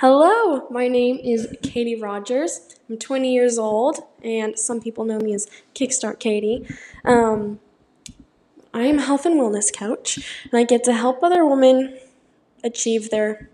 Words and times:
Hello, 0.00 0.66
my 0.70 0.88
name 0.88 1.18
is 1.22 1.54
Katie 1.62 2.00
Rogers. 2.00 2.74
I'm 2.88 2.96
20 2.96 3.34
years 3.34 3.58
old, 3.58 3.98
and 4.24 4.58
some 4.58 4.80
people 4.80 5.04
know 5.04 5.18
me 5.18 5.34
as 5.34 5.46
Kickstart 5.74 6.18
Katie. 6.18 6.66
Um, 7.04 7.60
I 8.72 8.84
am 8.84 8.98
a 8.98 9.02
health 9.02 9.26
and 9.26 9.38
wellness 9.38 9.70
coach, 9.70 10.16
and 10.50 10.58
I 10.58 10.64
get 10.64 10.84
to 10.84 10.94
help 10.94 11.22
other 11.22 11.44
women 11.44 11.98
achieve 12.64 13.10
their 13.10 13.50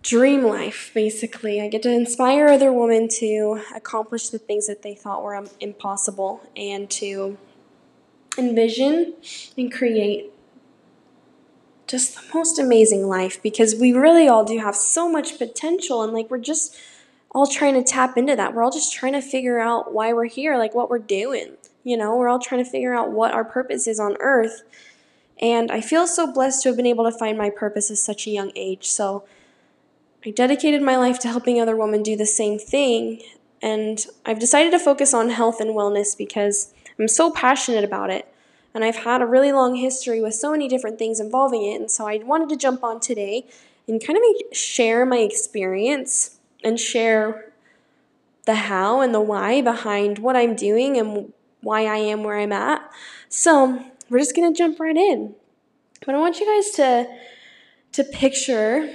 dream 0.00 0.44
life, 0.44 0.92
basically. 0.94 1.60
I 1.60 1.66
get 1.66 1.82
to 1.82 1.90
inspire 1.90 2.46
other 2.46 2.72
women 2.72 3.08
to 3.18 3.62
accomplish 3.74 4.28
the 4.28 4.38
things 4.38 4.68
that 4.68 4.82
they 4.82 4.94
thought 4.94 5.24
were 5.24 5.34
um, 5.34 5.48
impossible 5.58 6.40
and 6.56 6.88
to 6.90 7.36
envision 8.38 9.14
and 9.58 9.72
create 9.72 10.30
just 11.86 12.16
the 12.16 12.34
most 12.34 12.58
amazing 12.58 13.06
life 13.06 13.40
because 13.42 13.74
we 13.74 13.92
really 13.92 14.28
all 14.28 14.44
do 14.44 14.58
have 14.58 14.74
so 14.74 15.10
much 15.10 15.38
potential 15.38 16.02
and 16.02 16.12
like 16.12 16.30
we're 16.30 16.38
just 16.38 16.76
all 17.30 17.46
trying 17.46 17.74
to 17.74 17.82
tap 17.82 18.16
into 18.16 18.34
that. 18.34 18.54
We're 18.54 18.62
all 18.62 18.70
just 18.70 18.92
trying 18.92 19.12
to 19.12 19.20
figure 19.20 19.60
out 19.60 19.92
why 19.92 20.12
we're 20.12 20.24
here, 20.24 20.56
like 20.56 20.74
what 20.74 20.88
we're 20.88 20.98
doing. 20.98 21.52
You 21.84 21.96
know, 21.96 22.16
we're 22.16 22.28
all 22.28 22.38
trying 22.38 22.64
to 22.64 22.70
figure 22.70 22.94
out 22.94 23.12
what 23.12 23.34
our 23.34 23.44
purpose 23.44 23.86
is 23.86 24.00
on 24.00 24.16
earth. 24.20 24.62
And 25.40 25.70
I 25.70 25.80
feel 25.80 26.06
so 26.06 26.32
blessed 26.32 26.62
to 26.62 26.70
have 26.70 26.76
been 26.76 26.86
able 26.86 27.04
to 27.04 27.16
find 27.16 27.36
my 27.36 27.50
purpose 27.50 27.90
at 27.90 27.98
such 27.98 28.26
a 28.26 28.30
young 28.30 28.52
age. 28.56 28.86
So 28.86 29.24
I 30.24 30.30
dedicated 30.30 30.82
my 30.82 30.96
life 30.96 31.18
to 31.20 31.28
helping 31.28 31.60
other 31.60 31.76
women 31.76 32.02
do 32.02 32.16
the 32.16 32.26
same 32.26 32.58
thing. 32.58 33.20
And 33.62 34.04
I've 34.24 34.38
decided 34.38 34.70
to 34.72 34.78
focus 34.78 35.14
on 35.14 35.30
health 35.30 35.60
and 35.60 35.70
wellness 35.70 36.16
because 36.16 36.72
I'm 36.98 37.08
so 37.08 37.30
passionate 37.30 37.84
about 37.84 38.10
it 38.10 38.26
and 38.76 38.84
I've 38.84 38.96
had 38.96 39.22
a 39.22 39.26
really 39.26 39.52
long 39.52 39.74
history 39.74 40.20
with 40.20 40.34
so 40.34 40.50
many 40.50 40.68
different 40.68 40.98
things 40.98 41.18
involving 41.18 41.64
it. 41.64 41.80
And 41.80 41.90
so 41.90 42.06
I 42.06 42.18
wanted 42.18 42.50
to 42.50 42.56
jump 42.56 42.84
on 42.84 43.00
today 43.00 43.46
and 43.88 44.04
kind 44.04 44.18
of 44.18 44.54
share 44.54 45.06
my 45.06 45.16
experience 45.16 46.38
and 46.62 46.78
share 46.78 47.54
the 48.44 48.54
how 48.54 49.00
and 49.00 49.14
the 49.14 49.20
why 49.22 49.62
behind 49.62 50.18
what 50.18 50.36
I'm 50.36 50.54
doing 50.54 50.98
and 50.98 51.32
why 51.62 51.86
I 51.86 51.96
am 51.96 52.22
where 52.22 52.38
I'm 52.38 52.52
at. 52.52 52.86
So 53.30 53.82
we're 54.10 54.18
just 54.18 54.36
gonna 54.36 54.52
jump 54.52 54.78
right 54.78 54.94
in. 54.94 55.34
But 56.04 56.14
I 56.14 56.18
want 56.18 56.38
you 56.38 56.44
guys 56.44 56.70
to 56.72 57.06
to 57.92 58.04
picture 58.04 58.94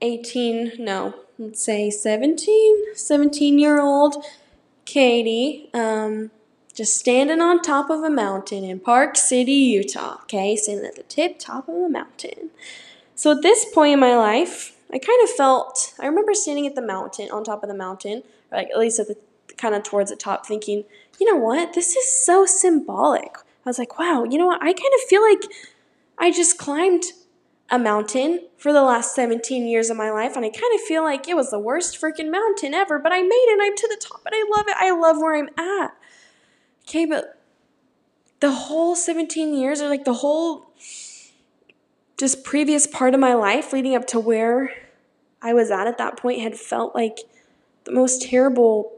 18, 0.00 0.72
no, 0.78 1.14
let's 1.38 1.62
say 1.62 1.90
17, 1.90 2.94
17 2.94 3.58
year 3.58 3.78
old 3.78 4.24
Katie. 4.86 5.68
Um, 5.74 6.30
just 6.74 6.96
standing 6.96 7.40
on 7.40 7.60
top 7.60 7.90
of 7.90 8.02
a 8.02 8.10
mountain 8.10 8.64
in 8.64 8.80
Park 8.80 9.16
City, 9.16 9.52
Utah. 9.52 10.18
Okay, 10.22 10.56
standing 10.56 10.86
at 10.86 10.96
the 10.96 11.02
tip 11.02 11.38
top 11.38 11.68
of 11.68 11.74
a 11.74 11.88
mountain. 11.88 12.50
So 13.14 13.32
at 13.32 13.42
this 13.42 13.66
point 13.72 13.92
in 13.92 14.00
my 14.00 14.16
life, 14.16 14.76
I 14.92 14.98
kind 14.98 15.22
of 15.22 15.30
felt, 15.30 15.94
I 16.00 16.06
remember 16.06 16.34
standing 16.34 16.66
at 16.66 16.74
the 16.74 16.82
mountain, 16.82 17.30
on 17.30 17.44
top 17.44 17.62
of 17.62 17.68
the 17.68 17.74
mountain, 17.74 18.22
like 18.50 18.68
at 18.70 18.78
least 18.78 18.98
at 18.98 19.08
the 19.08 19.16
kind 19.56 19.74
of 19.74 19.82
towards 19.82 20.10
the 20.10 20.16
top, 20.16 20.46
thinking, 20.46 20.84
you 21.20 21.30
know 21.30 21.38
what, 21.38 21.74
this 21.74 21.94
is 21.94 22.10
so 22.10 22.46
symbolic. 22.46 23.36
I 23.64 23.68
was 23.68 23.78
like, 23.78 23.98
wow, 23.98 24.24
you 24.24 24.38
know 24.38 24.46
what, 24.46 24.62
I 24.62 24.72
kind 24.72 24.92
of 24.94 25.00
feel 25.08 25.22
like 25.22 25.42
I 26.18 26.30
just 26.30 26.58
climbed 26.58 27.04
a 27.70 27.78
mountain 27.78 28.40
for 28.58 28.72
the 28.72 28.82
last 28.82 29.14
17 29.14 29.66
years 29.66 29.88
of 29.88 29.96
my 29.96 30.10
life, 30.10 30.36
and 30.36 30.44
I 30.44 30.50
kind 30.50 30.74
of 30.74 30.80
feel 30.82 31.02
like 31.02 31.28
it 31.28 31.36
was 31.36 31.50
the 31.50 31.58
worst 31.58 32.00
freaking 32.00 32.30
mountain 32.30 32.74
ever, 32.74 32.98
but 32.98 33.12
I 33.12 33.22
made 33.22 33.28
it, 33.30 33.60
I'm 33.62 33.76
to 33.76 33.88
the 33.88 34.04
top, 34.04 34.22
and 34.26 34.34
I 34.34 34.44
love 34.54 34.66
it. 34.68 34.76
I 34.78 34.90
love 34.90 35.16
where 35.18 35.36
I'm 35.36 35.48
at. 35.58 35.94
Okay, 36.88 37.04
but 37.06 37.38
the 38.40 38.50
whole 38.50 38.94
17 38.96 39.54
years, 39.54 39.80
or 39.80 39.88
like 39.88 40.04
the 40.04 40.14
whole 40.14 40.66
just 42.18 42.44
previous 42.44 42.86
part 42.86 43.14
of 43.14 43.20
my 43.20 43.34
life 43.34 43.72
leading 43.72 43.94
up 43.94 44.06
to 44.08 44.20
where 44.20 44.72
I 45.40 45.54
was 45.54 45.70
at 45.70 45.86
at 45.86 45.98
that 45.98 46.16
point 46.16 46.40
had 46.40 46.56
felt 46.56 46.94
like 46.94 47.18
the 47.84 47.92
most 47.92 48.22
terrible 48.22 48.92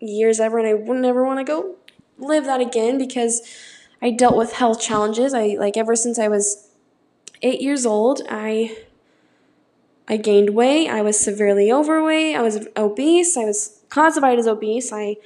years 0.00 0.40
ever, 0.40 0.58
and 0.58 0.66
I 0.66 0.74
wouldn't 0.74 1.04
ever 1.04 1.24
want 1.24 1.38
to 1.38 1.44
go 1.44 1.76
live 2.18 2.44
that 2.44 2.60
again 2.60 2.98
because 2.98 3.42
I 4.00 4.10
dealt 4.10 4.36
with 4.36 4.54
health 4.54 4.80
challenges. 4.80 5.34
I 5.34 5.56
like 5.58 5.76
ever 5.76 5.94
since 5.96 6.18
I 6.18 6.28
was 6.28 6.68
eight 7.42 7.60
years 7.60 7.84
old, 7.86 8.22
I 8.28 8.76
I 10.08 10.16
gained 10.16 10.50
weight. 10.50 10.88
I 10.88 11.02
was 11.02 11.18
severely 11.18 11.70
overweight. 11.70 12.36
I 12.36 12.42
was 12.42 12.66
obese. 12.76 13.36
I 13.36 13.44
was 13.44 13.80
classified 13.88 14.38
as 14.38 14.46
obese. 14.46 14.92
I 14.92 15.16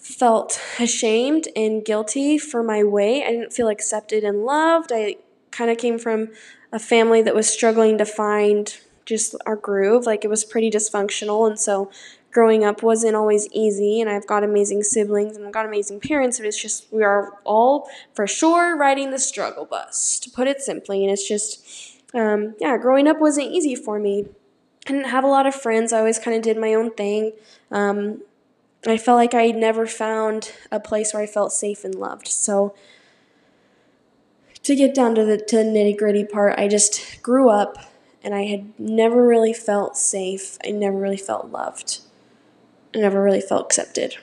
felt 0.00 0.58
ashamed 0.78 1.46
and 1.54 1.84
guilty 1.84 2.38
for 2.38 2.62
my 2.62 2.82
weight. 2.82 3.22
I 3.22 3.30
didn't 3.32 3.52
feel 3.52 3.68
accepted 3.68 4.24
and 4.24 4.44
loved. 4.44 4.90
I 4.92 5.16
kind 5.50 5.70
of 5.70 5.76
came 5.76 5.98
from 5.98 6.28
a 6.72 6.78
family 6.78 7.22
that 7.22 7.34
was 7.34 7.48
struggling 7.48 7.98
to 7.98 8.06
find 8.06 8.76
just 9.04 9.34
our 9.44 9.56
groove. 9.56 10.06
Like 10.06 10.24
it 10.24 10.28
was 10.28 10.44
pretty 10.44 10.70
dysfunctional. 10.70 11.46
And 11.46 11.60
so 11.60 11.90
growing 12.32 12.64
up 12.64 12.82
wasn't 12.82 13.14
always 13.14 13.46
easy. 13.52 14.00
And 14.00 14.08
I've 14.08 14.26
got 14.26 14.42
amazing 14.42 14.84
siblings 14.84 15.36
and 15.36 15.46
I've 15.46 15.52
got 15.52 15.66
amazing 15.66 16.00
parents. 16.00 16.38
But 16.38 16.46
it's 16.46 16.60
just, 16.60 16.90
we 16.90 17.02
are 17.02 17.38
all 17.44 17.88
for 18.14 18.26
sure 18.26 18.76
riding 18.76 19.10
the 19.10 19.18
struggle 19.18 19.66
bus, 19.66 20.18
to 20.20 20.30
put 20.30 20.48
it 20.48 20.62
simply. 20.62 21.04
And 21.04 21.12
it's 21.12 21.28
just, 21.28 22.00
um, 22.14 22.54
yeah, 22.58 22.78
growing 22.78 23.06
up 23.06 23.20
wasn't 23.20 23.48
easy 23.48 23.74
for 23.74 23.98
me. 23.98 24.26
I 24.86 24.92
didn't 24.92 25.08
have 25.08 25.24
a 25.24 25.28
lot 25.28 25.46
of 25.46 25.54
friends. 25.54 25.92
I 25.92 25.98
always 25.98 26.18
kind 26.18 26.36
of 26.36 26.42
did 26.42 26.56
my 26.56 26.72
own 26.72 26.94
thing. 26.94 27.32
Um, 27.70 28.22
I 28.86 28.96
felt 28.96 29.16
like 29.16 29.34
I 29.34 29.50
never 29.50 29.86
found 29.86 30.52
a 30.72 30.80
place 30.80 31.12
where 31.12 31.22
I 31.22 31.26
felt 31.26 31.52
safe 31.52 31.84
and 31.84 31.94
loved. 31.94 32.28
So, 32.28 32.74
to 34.62 34.74
get 34.74 34.94
down 34.94 35.14
to 35.14 35.24
the 35.24 35.36
to 35.36 35.56
nitty 35.56 35.96
gritty 35.96 36.24
part, 36.24 36.58
I 36.58 36.68
just 36.68 37.22
grew 37.22 37.50
up 37.50 37.76
and 38.22 38.34
I 38.34 38.44
had 38.44 38.78
never 38.78 39.26
really 39.26 39.52
felt 39.52 39.96
safe. 39.96 40.58
I 40.64 40.70
never 40.70 40.96
really 40.96 41.16
felt 41.16 41.50
loved. 41.50 42.00
I 42.94 42.98
never 42.98 43.22
really 43.22 43.40
felt 43.40 43.66
accepted. 43.66 44.16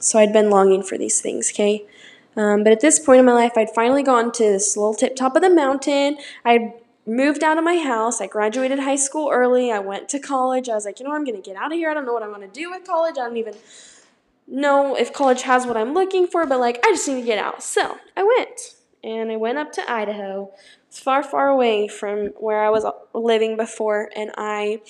So 0.00 0.18
I'd 0.18 0.32
been 0.32 0.50
longing 0.50 0.82
for 0.82 0.98
these 0.98 1.20
things, 1.20 1.50
okay? 1.52 1.84
Um, 2.36 2.64
but 2.64 2.72
at 2.72 2.80
this 2.80 2.98
point 2.98 3.20
in 3.20 3.24
my 3.24 3.32
life, 3.32 3.52
I'd 3.56 3.74
finally 3.74 4.02
gone 4.02 4.30
to 4.32 4.42
this 4.42 4.76
little 4.76 4.94
tip 4.94 5.16
top 5.16 5.36
of 5.36 5.42
the 5.42 5.50
mountain. 5.50 6.18
I'd 6.44 6.72
moved 7.06 7.44
out 7.44 7.56
of 7.56 7.64
my 7.64 7.76
house. 7.76 8.20
I 8.20 8.26
graduated 8.26 8.80
high 8.80 8.96
school 8.96 9.30
early. 9.32 9.70
I 9.70 9.78
went 9.78 10.08
to 10.10 10.18
college. 10.18 10.68
I 10.68 10.74
was 10.74 10.84
like, 10.84 10.98
you 10.98 11.06
know, 11.06 11.14
I'm 11.14 11.24
going 11.24 11.40
to 11.40 11.42
get 11.42 11.56
out 11.56 11.72
of 11.72 11.78
here. 11.78 11.90
I 11.90 11.94
don't 11.94 12.04
know 12.04 12.12
what 12.12 12.22
I'm 12.22 12.30
going 12.30 12.40
to 12.40 12.48
do 12.48 12.70
with 12.70 12.84
college. 12.84 13.14
I 13.18 13.24
don't 13.24 13.36
even 13.36 13.54
know 14.48 14.96
if 14.96 15.12
college 15.12 15.42
has 15.42 15.66
what 15.66 15.76
I'm 15.76 15.94
looking 15.94 16.26
for, 16.26 16.46
but 16.46 16.58
like, 16.58 16.78
I 16.84 16.90
just 16.90 17.06
need 17.08 17.20
to 17.20 17.26
get 17.26 17.38
out. 17.38 17.62
So 17.62 17.98
I 18.16 18.22
went 18.22 18.74
and 19.04 19.30
I 19.30 19.36
went 19.36 19.58
up 19.58 19.72
to 19.72 19.90
Idaho. 19.90 20.50
It's 20.88 20.98
far, 20.98 21.22
far 21.22 21.48
away 21.48 21.88
from 21.88 22.28
where 22.38 22.64
I 22.64 22.70
was 22.70 22.84
living 23.12 23.56
before, 23.56 24.10
and 24.16 24.32
I 24.36 24.80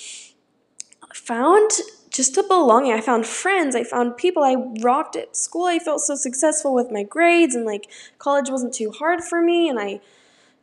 found 1.13 1.71
just 2.11 2.39
a 2.39 2.43
belonging. 2.43 2.93
I 2.93 3.01
found 3.01 3.27
friends. 3.27 3.77
I 3.77 3.85
found 3.85 4.17
people. 4.17 4.43
I 4.43 4.57
rocked 4.83 5.17
at 5.17 5.37
school. 5.37 5.65
I 5.65 5.79
felt 5.79 6.01
so 6.01 6.15
successful 6.15 6.75
with 6.75 6.91
my 6.91 7.03
grades, 7.03 7.55
and 7.55 7.67
like 7.67 7.91
college 8.19 8.49
wasn't 8.49 8.73
too 8.73 8.91
hard 8.91 9.23
for 9.23 9.43
me, 9.43 9.69
and 9.69 9.79
I 9.79 10.01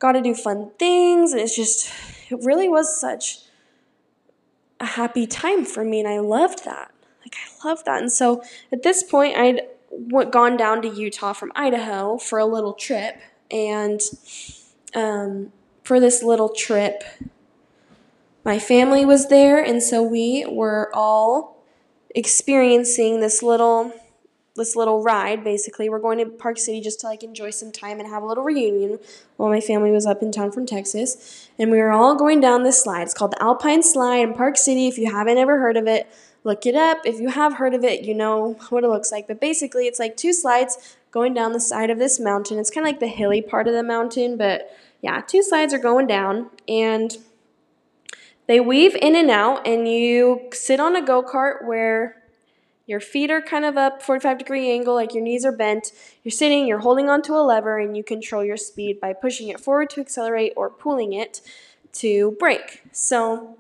got 0.04 0.12
to 0.12 0.22
do 0.22 0.36
fun 0.36 0.70
things. 0.78 1.32
And 1.32 1.40
it's 1.40 1.56
just, 1.56 1.90
it 2.30 2.38
really 2.44 2.68
was 2.68 3.00
such 3.00 3.40
a 4.82 4.86
happy 4.86 5.26
time 5.26 5.64
for 5.64 5.86
me. 5.86 6.02
And 6.02 6.10
I 6.10 6.20
loved 6.20 6.66
that. 6.66 6.92
Like, 7.22 7.36
I 7.38 7.68
loved 7.68 7.86
that. 7.86 8.02
And 8.02 8.12
so 8.12 8.44
at 8.72 8.84
this 8.84 9.02
point, 9.02 9.38
I'd 9.38 9.62
gone 10.30 10.58
down 10.58 10.82
to 10.82 10.90
Utah 10.90 11.32
from 11.32 11.54
Idaho 11.56 12.18
for 12.18 12.38
a 12.38 12.46
little 12.46 12.74
trip. 12.74 13.16
And 13.50 14.02
um, 14.94 15.54
for 15.84 16.02
this 16.02 16.22
little 16.22 16.50
trip, 16.50 17.02
my 18.44 18.60
family 18.60 19.06
was 19.06 19.30
there. 19.30 19.64
And 19.64 19.82
so 19.82 20.04
we 20.04 20.46
were 20.46 20.92
all 20.94 21.64
experiencing 22.14 23.22
this 23.22 23.42
little 23.42 23.94
this 24.56 24.76
little 24.76 25.02
ride 25.02 25.44
basically. 25.44 25.90
We're 25.90 26.00
going 26.00 26.20
to 26.20 26.26
park 26.26 26.60
city 26.60 26.80
just 26.80 27.00
to 27.02 27.08
like 27.08 27.24
enjoy 27.24 27.50
some 27.50 27.72
time 27.72 28.00
and 28.00 28.08
have 28.08 28.22
a 28.22 28.26
little 28.26 28.44
reunion 28.44 29.00
while 29.38 29.50
my 29.50 29.60
family 29.60 29.92
was 29.92 30.06
up 30.06 30.22
in 30.22 30.32
town 30.32 30.52
from 30.52 30.66
texas. 30.66 31.50
And 31.58 31.72
we 31.72 31.80
were 31.80 31.92
all 31.92 32.16
going 32.16 32.40
down 32.40 32.64
this 32.64 32.82
slide. 32.84 33.04
It's 33.04 33.14
called 33.14 33.32
the 33.32 33.42
alpine 33.42 33.82
slide 33.82 34.18
in 34.18 34.34
park 34.34 34.58
city. 34.58 34.88
If 34.88 34.98
you 34.98 35.12
haven't 35.12 35.38
ever 35.38 35.60
heard 35.60 35.78
of 35.78 35.88
it 35.88 36.08
look 36.44 36.66
it 36.66 36.76
up. 36.76 37.00
If 37.06 37.20
you 37.20 37.30
have 37.30 37.56
heard 37.56 37.74
of 37.74 37.84
it 37.84 38.04
you 38.04 38.14
know 38.14 38.54
what 38.70 38.84
it 38.84 38.90
looks 38.90 39.12
like. 39.12 39.28
But 39.28 39.42
basically 39.42 39.88
it's 39.88 40.00
like 40.00 40.16
two 40.16 40.34
slides 40.34 40.98
going 41.10 41.34
down 41.34 41.54
the 41.54 41.60
side 41.60 41.90
of 41.90 41.98
this 41.98 42.20
mountain. 42.20 42.60
It's 42.60 42.70
kind 42.70 42.86
of 42.86 42.90
like 42.90 43.00
the 43.00 43.08
hilly 43.08 43.42
part 43.42 43.68
of 43.68 43.74
the 43.74 43.84
mountain 43.84 44.38
but 44.38 44.70
yeah 45.02 45.22
two 45.22 45.42
slides 45.42 45.74
are 45.74 45.80
going 45.80 46.06
down 46.06 46.52
and 46.68 47.18
they 48.46 48.60
weave 48.60 48.96
in 48.96 49.16
and 49.16 49.32
out 49.32 49.66
and 49.66 49.88
you 49.88 50.50
sit 50.52 50.80
on 50.80 50.96
a 50.96 51.02
go-kart 51.02 51.66
where 51.66 52.23
your 52.86 53.00
feet 53.00 53.32
are 53.32 53.42
kind 53.42 53.64
of 53.64 53.78
up 53.78 54.02
45 54.02 54.38
degree 54.38 54.70
angle, 54.72 54.94
like 54.94 55.14
your 55.14 55.24
knees 55.24 55.46
are 55.46 55.54
bent. 55.54 55.92
You're 56.24 56.32
sitting, 56.32 56.68
you're 56.68 56.80
holding 56.80 57.10
onto 57.10 57.34
a 57.34 57.40
lever, 57.40 57.80
and 57.80 57.96
you 57.96 58.04
control 58.04 58.44
your 58.44 58.58
speed 58.58 59.00
by 59.00 59.14
pushing 59.14 59.48
it 59.48 59.60
forward 59.60 59.90
to 59.92 60.02
accelerate 60.02 60.54
or 60.58 60.70
pulling 60.70 61.14
it 61.14 61.40
to 61.94 62.36
brake. 62.40 62.82
So, 62.92 63.58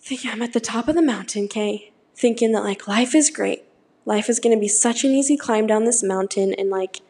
thinking 0.00 0.30
I'm 0.30 0.42
at 0.42 0.52
the 0.52 0.60
top 0.60 0.88
of 0.88 0.96
the 0.96 1.02
mountain, 1.02 1.44
okay? 1.44 1.92
Thinking 2.16 2.52
that 2.52 2.64
like 2.64 2.88
life 2.88 3.14
is 3.14 3.30
great. 3.30 3.64
Life 4.04 4.28
is 4.28 4.40
gonna 4.40 4.58
be 4.58 4.68
such 4.68 5.04
an 5.04 5.12
easy 5.12 5.36
climb 5.36 5.68
down 5.68 5.84
this 5.84 6.02
mountain, 6.02 6.54
and 6.54 6.70
like 6.70 7.00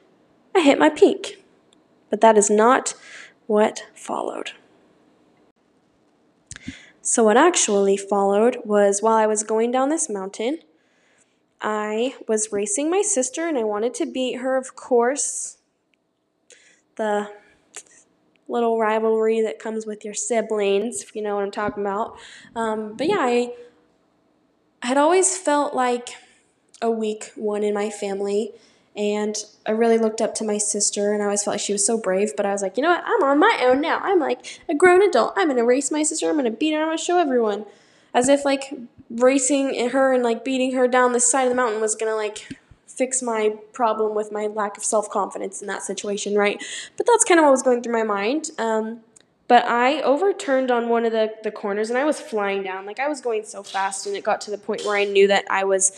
I 0.55 0.61
hit 0.61 0.79
my 0.79 0.91
peak. 0.91 1.43
But 2.11 2.21
that 2.21 2.37
is 2.37 2.51
not 2.51 2.95
what 3.47 3.85
followed. 3.95 4.53
So, 7.01 7.25
what 7.25 7.39
actually 7.39 7.97
followed 7.97 8.59
was 8.63 9.01
while 9.01 9.17
I 9.17 9.27
was 9.27 9.43
going 9.43 9.71
down 9.71 9.89
this 9.89 10.11
mountain, 10.11 10.59
I 11.61 12.15
was 12.27 12.53
racing 12.53 12.91
my 12.91 13.03
sister 13.03 13.49
and 13.49 13.59
I 13.59 13.65
wanted 13.65 13.95
to 13.95 14.07
beat 14.07 14.35
her, 14.35 14.57
of 14.57 14.77
course. 14.77 15.59
The 16.97 17.31
little 18.49 18.79
rivalry 18.79 19.41
that 19.43 19.59
comes 19.59 19.87
with 19.87 20.05
your 20.05 20.15
siblings, 20.15 21.03
if 21.03 21.15
you 21.15 21.23
know 21.23 21.35
what 21.37 21.45
I'm 21.45 21.51
talking 21.51 21.83
about. 21.83 22.17
Um, 22.57 22.97
but 22.97 23.09
yeah, 23.09 23.21
I 23.21 23.53
had 24.83 24.97
always 24.97 25.37
felt 25.37 25.75
like 25.75 26.11
a 26.81 26.91
weak 26.91 27.33
one 27.35 27.63
in 27.63 27.75
my 27.75 27.91
family. 27.91 28.53
And 28.97 29.37
I 29.65 29.71
really 29.71 29.99
looked 29.99 30.21
up 30.21 30.35
to 30.37 30.45
my 30.45 30.59
sister, 30.59 31.13
and 31.13 31.23
I 31.23 31.27
always 31.27 31.45
felt 31.45 31.55
like 31.55 31.61
she 31.61 31.73
was 31.73 31.87
so 31.87 31.97
brave. 31.97 32.35
But 32.37 32.47
I 32.47 32.53
was 32.53 32.63
like, 32.63 32.77
you 32.77 32.83
know 32.83 32.91
what? 32.91 33.05
I'm 33.07 33.23
on 33.23 33.39
my 33.39 33.61
own 33.63 33.81
now. 33.81 34.01
I'm 34.03 34.19
like 34.19 34.61
a 34.69 34.75
grown 34.75 35.03
adult. 35.03 35.35
I'm 35.37 35.47
gonna 35.47 35.65
race 35.65 35.93
my 35.93 36.03
sister. 36.03 36.29
I'm 36.29 36.35
gonna 36.35 36.51
beat 36.51 36.73
her. 36.73 36.81
I'm 36.81 36.89
gonna 36.89 36.99
show 36.99 37.17
everyone, 37.17 37.65
as 38.13 38.29
if 38.29 38.45
like 38.45 38.75
racing 39.11 39.91
her 39.91 40.13
and 40.13 40.23
like 40.23 40.45
beating 40.45 40.73
her 40.73 40.87
down 40.87 41.13
the 41.13 41.21
side 41.21 41.45
of 41.45 41.49
the 41.49 41.55
mountain 41.55 41.81
was 41.81 41.95
gonna 41.95 42.15
like 42.15 42.47
fix 42.87 43.23
my 43.23 43.55
problem 43.73 44.15
with 44.15 44.33
my 44.33 44.49
lack 44.49 44.77
of 44.77 44.85
self 44.85 45.09
confidence 45.09 45.63
in 45.63 45.69
that 45.69 45.83
situation, 45.83 46.35
right? 46.35 46.63
But 46.97 47.07
that's 47.07 47.25
kind 47.25 47.39
of 47.39 47.45
what 47.45 47.53
was 47.53 47.63
going 47.63 47.83
through 47.83 47.93
my 47.93 48.03
mind. 48.03 48.51
Um, 48.59 49.01
but 49.47 49.65
I 49.65 50.03
overturned 50.03 50.71
on 50.71 50.91
one 50.91 51.07
of 51.07 51.13
the, 51.13 51.33
the 51.43 51.51
corners 51.51 51.89
and 51.89 51.99
I 51.99 52.05
was 52.05 52.21
flying 52.21 52.63
down. 52.63 52.85
Like 52.85 53.01
I 53.01 53.09
was 53.09 53.23
going 53.23 53.45
so 53.45 53.63
fast, 53.63 54.07
and 54.07 54.15
it 54.15 54.25
got 54.25 54.41
to 54.43 54.51
the 54.51 54.59
point 54.59 54.85
where 54.85 54.97
I 54.97 55.05
knew 55.05 55.27
that 55.29 55.45
I 55.49 55.65
was 55.65 55.93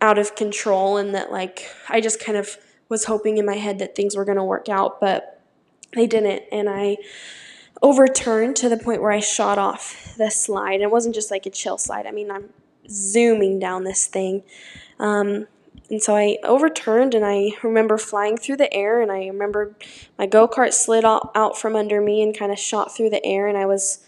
out 0.00 0.18
of 0.18 0.36
control 0.36 0.96
and 0.96 1.14
that 1.14 1.32
like 1.32 1.68
I 1.88 2.00
just 2.00 2.20
kind 2.20 2.38
of 2.38 2.56
was 2.88 3.06
hoping 3.06 3.38
in 3.38 3.46
my 3.46 3.56
head 3.56 3.78
that 3.78 3.96
things 3.96 4.16
were 4.16 4.24
going 4.24 4.38
to 4.38 4.44
work 4.44 4.68
out, 4.68 5.00
but 5.00 5.40
they 5.94 6.06
didn't. 6.06 6.44
And 6.52 6.68
I 6.68 6.98
overturned 7.82 8.56
to 8.56 8.68
the 8.68 8.76
point 8.76 9.00
where 9.00 9.12
I 9.12 9.20
shot 9.20 9.58
off 9.58 10.14
the 10.16 10.30
slide. 10.30 10.74
And 10.74 10.82
it 10.82 10.90
wasn't 10.90 11.14
just 11.14 11.30
like 11.30 11.46
a 11.46 11.50
chill 11.50 11.78
slide. 11.78 12.06
I 12.06 12.10
mean, 12.10 12.30
I'm 12.30 12.50
zooming 12.88 13.58
down 13.58 13.84
this 13.84 14.06
thing. 14.06 14.42
Um, 14.98 15.46
and 15.90 16.00
so 16.00 16.14
I 16.14 16.38
overturned 16.44 17.14
and 17.14 17.24
I 17.24 17.50
remember 17.62 17.98
flying 17.98 18.36
through 18.36 18.58
the 18.58 18.72
air 18.72 19.02
and 19.02 19.10
I 19.10 19.26
remember 19.26 19.74
my 20.16 20.26
go 20.26 20.46
kart 20.46 20.72
slid 20.72 21.04
out 21.04 21.58
from 21.58 21.74
under 21.74 22.00
me 22.00 22.22
and 22.22 22.36
kind 22.36 22.52
of 22.52 22.58
shot 22.58 22.94
through 22.94 23.10
the 23.10 23.24
air 23.26 23.48
and 23.48 23.58
I 23.58 23.66
was 23.66 24.06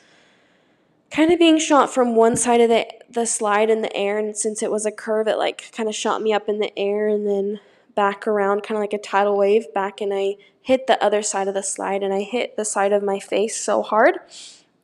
kind 1.10 1.32
of 1.32 1.40
being 1.40 1.58
shot 1.58 1.92
from 1.92 2.14
one 2.14 2.36
side 2.36 2.60
of 2.60 2.68
the 2.68 2.86
the 3.10 3.26
slide 3.26 3.68
in 3.68 3.82
the 3.82 3.94
air 3.96 4.18
and 4.18 4.36
since 4.36 4.62
it 4.62 4.70
was 4.70 4.86
a 4.86 4.92
curve 4.92 5.26
it 5.26 5.36
like 5.36 5.70
kind 5.72 5.88
of 5.88 5.94
shot 5.94 6.22
me 6.22 6.32
up 6.32 6.48
in 6.48 6.60
the 6.60 6.76
air 6.78 7.08
and 7.08 7.26
then 7.26 7.60
back 7.94 8.26
around 8.26 8.62
kind 8.62 8.76
of 8.76 8.82
like 8.82 8.92
a 8.92 8.98
tidal 8.98 9.36
wave 9.36 9.72
back 9.74 10.00
and 10.00 10.12
I 10.14 10.36
hit 10.60 10.86
the 10.86 11.02
other 11.02 11.22
side 11.22 11.48
of 11.48 11.54
the 11.54 11.62
slide 11.62 12.02
and 12.02 12.12
I 12.12 12.20
hit 12.20 12.56
the 12.56 12.64
side 12.64 12.92
of 12.92 13.02
my 13.02 13.18
face 13.18 13.56
so 13.56 13.82
hard 13.82 14.18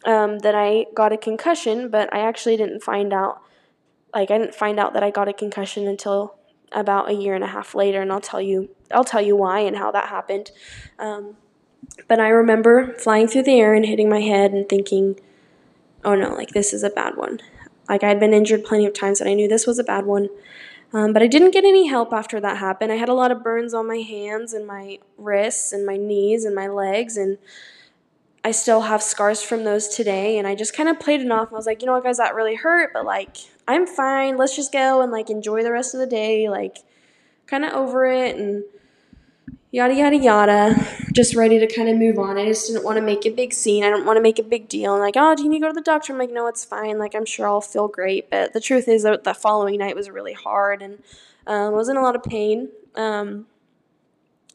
um, 0.04 0.40
that 0.40 0.54
I 0.54 0.86
got 0.94 1.12
a 1.12 1.16
concussion 1.16 1.88
but 1.88 2.12
I 2.12 2.20
actually 2.20 2.56
didn't 2.56 2.82
find 2.82 3.12
out 3.12 3.40
like 4.14 4.30
I 4.30 4.38
didn't 4.38 4.54
find 4.54 4.78
out 4.78 4.94
that 4.94 5.02
I 5.02 5.10
got 5.10 5.28
a 5.28 5.32
concussion 5.32 5.86
until 5.86 6.34
about 6.72 7.08
a 7.08 7.14
year 7.14 7.34
and 7.34 7.44
a 7.44 7.48
half 7.48 7.74
later 7.74 8.02
and 8.02 8.12
I'll 8.12 8.20
tell 8.20 8.42
you 8.42 8.70
I'll 8.92 9.04
tell 9.04 9.22
you 9.22 9.36
why 9.36 9.60
and 9.60 9.76
how 9.76 9.90
that 9.92 10.08
happened 10.08 10.50
um, 10.98 11.36
but 12.06 12.20
I 12.20 12.28
remember 12.28 12.94
flying 12.94 13.28
through 13.28 13.44
the 13.44 13.58
air 13.58 13.74
and 13.74 13.86
hitting 13.86 14.08
my 14.08 14.20
head 14.20 14.52
and 14.52 14.68
thinking 14.68 15.18
oh 16.04 16.14
no, 16.14 16.34
like 16.34 16.50
this 16.50 16.72
is 16.72 16.82
a 16.82 16.90
bad 16.90 17.16
one. 17.16 17.40
Like 17.88 18.02
I 18.02 18.08
had 18.08 18.20
been 18.20 18.34
injured 18.34 18.64
plenty 18.64 18.86
of 18.86 18.94
times 18.94 19.20
and 19.20 19.28
I 19.28 19.34
knew 19.34 19.48
this 19.48 19.66
was 19.66 19.78
a 19.78 19.84
bad 19.84 20.06
one. 20.06 20.28
Um, 20.92 21.12
but 21.12 21.22
I 21.22 21.26
didn't 21.26 21.50
get 21.50 21.64
any 21.64 21.86
help 21.88 22.12
after 22.12 22.40
that 22.40 22.56
happened. 22.58 22.90
I 22.90 22.96
had 22.96 23.10
a 23.10 23.14
lot 23.14 23.30
of 23.30 23.42
burns 23.42 23.74
on 23.74 23.86
my 23.86 23.98
hands 23.98 24.54
and 24.54 24.66
my 24.66 24.98
wrists 25.18 25.72
and 25.72 25.84
my 25.84 25.96
knees 25.96 26.44
and 26.44 26.54
my 26.54 26.66
legs, 26.66 27.16
and 27.16 27.36
I 28.42 28.52
still 28.52 28.82
have 28.82 29.02
scars 29.02 29.42
from 29.42 29.64
those 29.64 29.88
today. 29.88 30.38
And 30.38 30.46
I 30.46 30.54
just 30.54 30.74
kind 30.74 30.88
of 30.88 30.98
played 30.98 31.20
it 31.20 31.30
off. 31.30 31.52
I 31.52 31.56
was 31.56 31.66
like, 31.66 31.82
you 31.82 31.86
know 31.86 31.92
what, 31.92 32.04
guys, 32.04 32.16
that 32.16 32.34
really 32.34 32.54
hurt, 32.54 32.92
but 32.94 33.04
like, 33.04 33.36
I'm 33.66 33.86
fine. 33.86 34.38
Let's 34.38 34.56
just 34.56 34.72
go 34.72 35.02
and 35.02 35.12
like 35.12 35.28
enjoy 35.28 35.62
the 35.62 35.72
rest 35.72 35.92
of 35.94 36.00
the 36.00 36.06
day. 36.06 36.48
Like, 36.48 36.78
kind 37.46 37.64
of 37.64 37.72
over 37.72 38.06
it. 38.06 38.36
And 38.36 38.64
yada 39.70 39.94
yada 39.94 40.16
yada. 40.16 40.86
Just 41.12 41.34
ready 41.34 41.58
to 41.58 41.66
kind 41.66 41.88
of 41.88 41.96
move 41.96 42.18
on. 42.18 42.38
I 42.38 42.46
just 42.46 42.68
didn't 42.68 42.84
want 42.84 42.96
to 42.96 43.02
make 43.02 43.26
a 43.26 43.30
big 43.30 43.52
scene. 43.52 43.84
I 43.84 43.90
don't 43.90 44.06
want 44.06 44.16
to 44.16 44.22
make 44.22 44.38
a 44.38 44.42
big 44.42 44.68
deal. 44.68 44.94
And 44.94 45.02
like 45.02 45.14
oh 45.16 45.34
do 45.34 45.42
you 45.42 45.48
need 45.48 45.58
to 45.58 45.62
go 45.62 45.68
to 45.68 45.74
the 45.74 45.80
doctor? 45.80 46.12
I'm 46.12 46.18
like 46.18 46.32
no 46.32 46.46
it's 46.46 46.64
fine. 46.64 46.98
Like 46.98 47.14
i'm 47.14 47.26
sure 47.26 47.46
i'll 47.46 47.60
feel 47.60 47.88
great. 47.88 48.30
But 48.30 48.52
the 48.52 48.60
truth 48.60 48.88
is 48.88 49.02
that 49.02 49.24
the 49.24 49.34
following 49.34 49.78
night 49.78 49.96
was 49.96 50.10
really 50.10 50.32
hard 50.32 50.82
and 50.82 51.02
um, 51.46 51.74
i 51.74 51.76
was 51.76 51.88
in 51.88 51.96
a 51.96 52.02
lot 52.02 52.16
of 52.16 52.22
pain. 52.22 52.68
Um, 52.94 53.46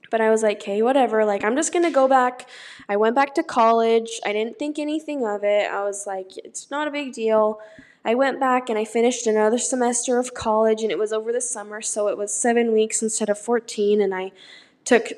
but 0.09 0.21
i 0.21 0.29
was 0.29 0.43
like 0.43 0.61
okay 0.61 0.81
whatever. 0.81 1.25
Like 1.25 1.43
i'm 1.43 1.55
just 1.55 1.73
gonna 1.73 1.91
go 1.91 2.07
back. 2.07 2.49
I 2.89 2.97
went 2.97 3.15
back 3.15 3.35
to 3.35 3.43
college. 3.43 4.19
I 4.25 4.33
didn't 4.33 4.57
think 4.57 4.79
anything 4.79 5.25
of 5.25 5.43
it. 5.43 5.71
I 5.71 5.83
was 5.83 6.05
like 6.07 6.31
it's 6.43 6.71
not 6.71 6.87
a 6.87 6.91
big 6.91 7.13
deal. 7.13 7.59
I 8.05 8.15
went 8.15 8.39
back 8.39 8.69
and 8.69 8.77
I 8.77 8.83
finished 8.83 9.27
another 9.27 9.57
semester 9.57 10.19
of 10.19 10.33
college, 10.33 10.81
and 10.81 10.91
it 10.91 10.97
was 10.97 11.13
over 11.13 11.31
the 11.31 11.39
summer, 11.39 11.81
so 11.81 12.09
it 12.09 12.17
was 12.17 12.33
seven 12.33 12.73
weeks 12.73 13.01
instead 13.01 13.29
of 13.29 13.39
14. 13.39 14.01
And 14.01 14.13
I 14.13 14.33
took 14.85 15.09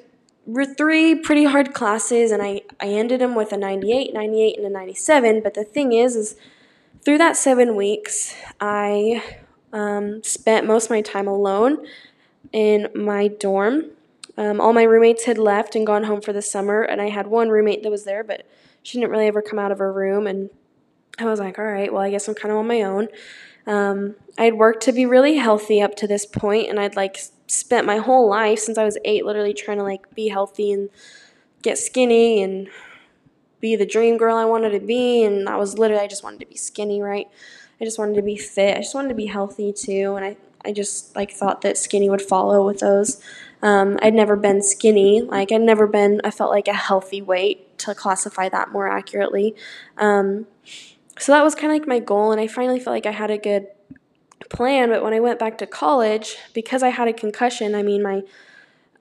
three 0.77 1.15
pretty 1.15 1.45
hard 1.45 1.73
classes 1.73 2.31
and 2.31 2.41
I, 2.41 2.61
I 2.79 2.87
ended 2.87 3.21
them 3.21 3.35
with 3.35 3.51
a 3.51 3.57
98, 3.57 4.13
98, 4.13 4.57
and 4.57 4.65
a 4.65 4.69
97. 4.69 5.41
But 5.41 5.53
the 5.55 5.63
thing 5.63 5.93
is, 5.93 6.15
is 6.15 6.35
through 7.03 7.17
that 7.19 7.35
seven 7.37 7.75
weeks, 7.75 8.35
I 8.59 9.23
um, 9.73 10.23
spent 10.23 10.65
most 10.65 10.85
of 10.85 10.89
my 10.91 11.01
time 11.01 11.27
alone 11.27 11.85
in 12.51 12.89
my 12.95 13.27
dorm. 13.27 13.85
Um, 14.37 14.59
all 14.59 14.73
my 14.73 14.83
roommates 14.83 15.25
had 15.25 15.37
left 15.37 15.75
and 15.75 15.85
gone 15.85 16.05
home 16.05 16.21
for 16.21 16.33
the 16.33 16.41
summer, 16.41 16.81
and 16.81 17.01
I 17.01 17.09
had 17.09 17.27
one 17.27 17.49
roommate 17.49 17.83
that 17.83 17.89
was 17.89 18.03
there, 18.03 18.23
but 18.23 18.45
she 18.83 18.97
didn't 18.97 19.11
really 19.11 19.27
ever 19.27 19.41
come 19.41 19.59
out 19.59 19.71
of 19.71 19.79
her 19.79 19.91
room. 19.91 20.27
And 20.27 20.49
I 21.17 21.25
was 21.25 21.39
like, 21.39 21.57
all 21.57 21.65
right, 21.65 21.91
well, 21.91 22.01
I 22.01 22.11
guess 22.11 22.27
I'm 22.27 22.35
kind 22.35 22.51
of 22.51 22.57
on 22.57 22.67
my 22.67 22.81
own. 22.81 23.07
Um, 23.65 24.15
I'd 24.37 24.55
worked 24.55 24.83
to 24.83 24.91
be 24.91 25.05
really 25.05 25.37
healthy 25.37 25.81
up 25.81 25.95
to 25.95 26.07
this 26.07 26.25
point, 26.25 26.69
and 26.69 26.79
I'd 26.79 26.95
like 26.95 27.17
spent 27.47 27.85
my 27.85 27.97
whole 27.97 28.29
life 28.29 28.59
since 28.59 28.77
I 28.77 28.83
was 28.83 28.97
eight 29.05 29.25
literally 29.25 29.53
trying 29.53 29.77
to 29.77 29.83
like 29.83 30.13
be 30.15 30.29
healthy 30.29 30.71
and 30.71 30.89
get 31.61 31.77
skinny 31.77 32.41
and 32.41 32.67
be 33.59 33.75
the 33.75 33.85
dream 33.85 34.17
girl 34.17 34.35
I 34.35 34.45
wanted 34.45 34.71
to 34.71 34.79
be. 34.79 35.23
And 35.23 35.47
I 35.49 35.57
was 35.57 35.77
literally, 35.77 36.03
I 36.03 36.07
just 36.07 36.23
wanted 36.23 36.39
to 36.41 36.45
be 36.45 36.55
skinny, 36.55 37.01
right? 37.01 37.27
I 37.79 37.85
just 37.85 37.99
wanted 37.99 38.15
to 38.15 38.21
be 38.21 38.37
fit. 38.37 38.77
I 38.77 38.81
just 38.81 38.95
wanted 38.95 39.09
to 39.09 39.15
be 39.15 39.25
healthy 39.25 39.73
too. 39.73 40.15
And 40.15 40.25
I, 40.25 40.37
I 40.63 40.71
just 40.71 41.15
like 41.15 41.31
thought 41.31 41.61
that 41.61 41.77
skinny 41.77 42.09
would 42.09 42.21
follow 42.21 42.65
with 42.65 42.79
those. 42.79 43.21
Um, 43.61 43.97
I'd 44.01 44.13
never 44.13 44.35
been 44.35 44.61
skinny. 44.61 45.21
Like 45.21 45.51
I'd 45.51 45.61
never 45.61 45.87
been, 45.87 46.21
I 46.23 46.31
felt 46.31 46.51
like 46.51 46.67
a 46.67 46.73
healthy 46.73 47.21
weight 47.21 47.77
to 47.79 47.93
classify 47.93 48.49
that 48.49 48.71
more 48.71 48.87
accurately. 48.87 49.55
Um, 49.97 50.47
so 51.17 51.31
that 51.31 51.43
was 51.43 51.55
kind 51.55 51.71
of 51.71 51.79
like 51.79 51.87
my 51.87 51.99
goal. 51.99 52.31
And 52.31 52.41
I 52.41 52.47
finally 52.47 52.79
felt 52.79 52.93
like 52.93 53.05
I 53.05 53.11
had 53.11 53.31
a 53.31 53.37
good 53.37 53.67
plan, 54.49 54.89
but 54.89 55.03
when 55.03 55.13
I 55.13 55.19
went 55.19 55.39
back 55.39 55.57
to 55.59 55.67
college, 55.67 56.37
because 56.53 56.83
I 56.83 56.89
had 56.89 57.07
a 57.07 57.13
concussion, 57.13 57.75
I 57.75 57.83
mean, 57.83 58.01
my 58.01 58.23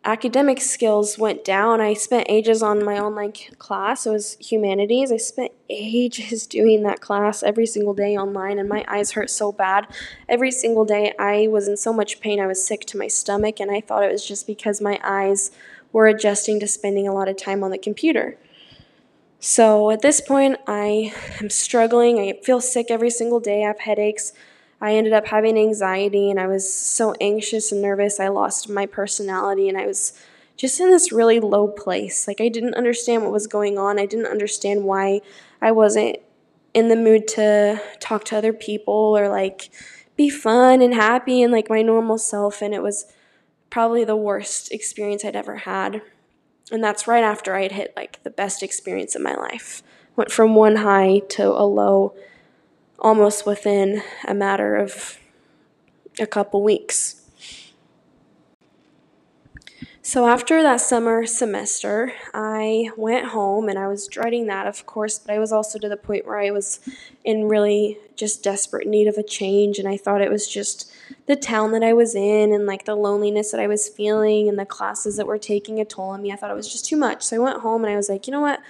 academic 0.04 0.60
skills 0.60 1.18
went 1.18 1.44
down. 1.44 1.80
I 1.80 1.94
spent 1.94 2.26
ages 2.28 2.62
on 2.62 2.84
my 2.84 2.98
online 2.98 3.32
class. 3.58 4.06
It 4.06 4.10
was 4.10 4.36
humanities. 4.38 5.10
I 5.10 5.16
spent 5.16 5.52
ages 5.70 6.46
doing 6.58 6.82
that 6.82 7.00
class 7.00 7.42
every 7.42 7.66
single 7.66 7.94
day 7.94 8.16
online, 8.16 8.58
and 8.58 8.68
my 8.68 8.84
eyes 8.86 9.12
hurt 9.12 9.30
so 9.30 9.52
bad. 9.52 9.86
Every 10.28 10.50
single 10.50 10.84
day, 10.84 11.14
I 11.18 11.48
was 11.48 11.68
in 11.68 11.76
so 11.76 11.92
much 11.92 12.20
pain. 12.20 12.40
I 12.40 12.46
was 12.46 12.64
sick 12.64 12.84
to 12.86 12.98
my 12.98 13.08
stomach, 13.08 13.60
and 13.60 13.70
I 13.70 13.80
thought 13.80 14.04
it 14.04 14.12
was 14.12 14.26
just 14.26 14.46
because 14.46 14.80
my 14.80 14.98
eyes 15.02 15.50
were 15.92 16.06
adjusting 16.06 16.60
to 16.60 16.66
spending 16.66 17.08
a 17.08 17.14
lot 17.14 17.28
of 17.28 17.36
time 17.36 17.62
on 17.62 17.70
the 17.70 17.78
computer. 17.78 18.36
So 19.40 19.90
at 19.90 20.02
this 20.02 20.20
point, 20.20 20.56
I 20.66 21.12
am 21.40 21.50
struggling. 21.50 22.18
I 22.18 22.40
feel 22.42 22.60
sick 22.60 22.86
every 22.90 23.10
single 23.10 23.40
day. 23.40 23.62
I 23.62 23.68
have 23.68 23.80
headaches. 23.80 24.32
I 24.84 24.96
ended 24.96 25.14
up 25.14 25.28
having 25.28 25.56
anxiety 25.56 26.30
and 26.30 26.38
I 26.38 26.46
was 26.46 26.70
so 26.70 27.14
anxious 27.18 27.72
and 27.72 27.80
nervous. 27.80 28.20
I 28.20 28.28
lost 28.28 28.68
my 28.68 28.84
personality 28.84 29.66
and 29.66 29.78
I 29.78 29.86
was 29.86 30.12
just 30.58 30.78
in 30.78 30.90
this 30.90 31.10
really 31.10 31.40
low 31.40 31.68
place. 31.68 32.28
Like, 32.28 32.38
I 32.38 32.50
didn't 32.50 32.74
understand 32.74 33.22
what 33.22 33.32
was 33.32 33.46
going 33.46 33.78
on. 33.78 33.98
I 33.98 34.04
didn't 34.04 34.26
understand 34.26 34.84
why 34.84 35.22
I 35.62 35.72
wasn't 35.72 36.18
in 36.74 36.90
the 36.90 36.96
mood 36.96 37.26
to 37.28 37.80
talk 37.98 38.24
to 38.24 38.36
other 38.36 38.52
people 38.52 38.92
or 38.92 39.30
like 39.30 39.70
be 40.16 40.28
fun 40.28 40.82
and 40.82 40.92
happy 40.92 41.40
and 41.40 41.50
like 41.50 41.70
my 41.70 41.80
normal 41.80 42.18
self. 42.18 42.60
And 42.60 42.74
it 42.74 42.82
was 42.82 43.06
probably 43.70 44.04
the 44.04 44.16
worst 44.16 44.70
experience 44.70 45.24
I'd 45.24 45.34
ever 45.34 45.56
had. 45.56 46.02
And 46.70 46.84
that's 46.84 47.08
right 47.08 47.24
after 47.24 47.56
I 47.56 47.62
had 47.62 47.72
hit 47.72 47.94
like 47.96 48.22
the 48.22 48.28
best 48.28 48.62
experience 48.62 49.14
of 49.14 49.22
my 49.22 49.34
life. 49.34 49.82
Went 50.14 50.30
from 50.30 50.54
one 50.54 50.76
high 50.76 51.20
to 51.30 51.46
a 51.46 51.64
low 51.64 52.14
almost 53.04 53.44
within 53.44 54.02
a 54.26 54.34
matter 54.34 54.76
of 54.76 55.18
a 56.18 56.26
couple 56.26 56.62
weeks. 56.62 57.20
So, 60.00 60.26
after 60.26 60.62
that 60.62 60.80
summer 60.80 61.24
semester, 61.26 62.12
I 62.34 62.90
went 62.96 63.26
home 63.28 63.68
and 63.68 63.78
I 63.78 63.88
was 63.88 64.06
dreading 64.06 64.46
that, 64.46 64.66
of 64.66 64.84
course, 64.86 65.18
but 65.18 65.34
I 65.34 65.38
was 65.38 65.50
also 65.50 65.78
to 65.78 65.88
the 65.88 65.96
point 65.96 66.26
where 66.26 66.38
I 66.38 66.50
was 66.50 66.80
in 67.24 67.48
really 67.48 67.98
just 68.14 68.42
desperate 68.42 68.86
need 68.86 69.08
of 69.08 69.16
a 69.16 69.22
change. 69.22 69.78
And 69.78 69.88
I 69.88 69.96
thought 69.96 70.20
it 70.20 70.30
was 70.30 70.46
just 70.46 70.92
the 71.26 71.36
town 71.36 71.72
that 71.72 71.82
I 71.82 71.94
was 71.94 72.14
in 72.14 72.52
and 72.52 72.66
like 72.66 72.84
the 72.84 72.94
loneliness 72.94 73.50
that 73.50 73.60
I 73.60 73.66
was 73.66 73.88
feeling 73.88 74.48
and 74.48 74.58
the 74.58 74.66
classes 74.66 75.16
that 75.16 75.26
were 75.26 75.38
taking 75.38 75.80
a 75.80 75.86
toll 75.86 76.10
on 76.10 76.22
me. 76.22 76.32
I 76.32 76.36
thought 76.36 76.50
it 76.50 76.56
was 76.56 76.70
just 76.70 76.84
too 76.86 76.96
much. 76.96 77.22
So, 77.22 77.36
I 77.36 77.38
went 77.38 77.60
home 77.60 77.84
and 77.84 77.92
I 77.92 77.96
was 77.96 78.08
like, 78.10 78.26
you 78.26 78.32
know 78.32 78.42
what? 78.42 78.60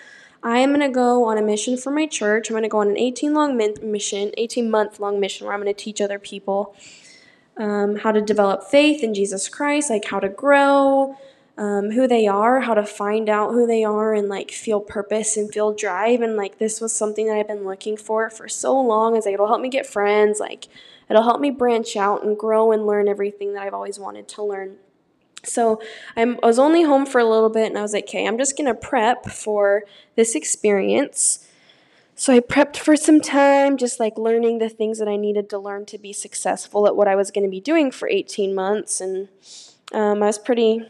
I 0.45 0.59
am 0.59 0.75
going 0.75 0.81
to 0.81 0.95
go 0.95 1.25
on 1.25 1.39
a 1.39 1.43
mission 1.43 1.79
for 1.79 1.91
my 1.91 2.07
church. 2.07 2.51
I'm 2.51 2.53
going 2.53 2.65
to 2.65 2.69
go 2.69 2.81
on 2.81 2.89
an 2.89 2.99
18 2.99 3.33
long 3.33 3.57
mission, 3.57 4.31
18 4.37 4.71
month 4.71 5.01
long 5.01 5.19
mission 5.19 5.47
where 5.47 5.55
I'm 5.55 5.63
going 5.63 5.75
to 5.75 5.83
teach 5.83 6.03
other 6.03 6.19
people 6.19 6.77
um, 7.57 7.97
how 7.97 8.13
to 8.13 8.21
develop 8.21 8.65
faith 8.65 9.03
in 9.03 9.15
Jesus 9.15 9.49
Christ, 9.49 9.89
like 9.89 10.05
how 10.05 10.21
to 10.21 10.29
grow, 10.29 11.17
um, 11.57 11.93
who 11.93 12.07
they 12.07 12.27
are, 12.27 12.61
how 12.61 12.75
to 12.75 12.85
find 12.85 13.31
out 13.31 13.53
who 13.53 13.67
they 13.67 13.85
are, 13.85 14.13
and 14.13 14.29
like 14.29 14.51
feel 14.51 14.81
purpose 14.81 15.39
and 15.39 15.51
feel 15.51 15.73
drive. 15.73 16.21
And 16.21 16.37
like 16.37 16.59
this 16.59 16.79
was 16.79 16.93
something 16.93 17.27
that 17.27 17.39
I've 17.39 17.49
been 17.49 17.65
looking 17.65 17.97
for 17.97 18.29
for 18.29 18.47
so 18.47 18.79
long. 18.79 19.17
Is 19.17 19.25
like 19.25 19.35
it'll 19.35 19.49
help 19.49 19.63
me 19.63 19.71
get 19.71 19.87
friends, 19.87 20.41
like 20.41 20.69
it'll 21.09 21.23
help 21.23 21.41
me 21.41 21.51
branch 21.51 21.97
out 21.97 22.23
and 22.23 22.37
grow 22.37 22.71
and 22.71 22.87
learn 22.87 23.09
everything 23.09 23.55
that 23.55 23.63
I've 23.63 23.75
always 23.75 23.99
wanted 23.99 24.29
to 24.29 24.43
learn. 24.43 24.77
So 25.47 25.81
I'm, 26.17 26.39
I 26.43 26.47
was 26.47 26.59
only 26.59 26.83
home 26.83 27.07
for 27.07 27.21
a 27.21 27.25
little 27.25 27.51
bit, 27.51 27.67
and 27.67 27.79
I 27.79 27.83
was 27.83 27.93
like, 27.93 28.05
okay, 28.05 28.27
I'm 28.27 28.39
just 28.39 28.57
gonna 28.57 28.75
prep 28.75 29.27
for 29.27 29.85
this 30.17 30.35
experience. 30.35 31.47
So 32.17 32.33
I 32.33 32.41
prepped 32.41 32.77
for 32.77 32.97
some 32.97 33.21
time, 33.21 33.77
just 33.77 33.99
like 33.99 34.17
learning 34.17 34.59
the 34.59 34.69
things 34.69 34.99
that 34.99 35.09
I 35.09 35.17
needed 35.17 35.51
to 35.51 35.59
learn 35.59 35.85
to 35.87 35.99
be 35.99 36.13
successful 36.13 36.87
at 36.87 36.95
what 36.95 37.09
I 37.09 37.17
was 37.17 37.33
going 37.33 37.45
to 37.45 37.51
be 37.51 37.61
doing 37.61 37.91
for 37.91 38.09
18 38.09 38.55
months, 38.55 39.01
and 39.01 39.29
um, 39.93 40.23
I 40.23 40.27
was 40.27 40.39
pretty 40.39 40.83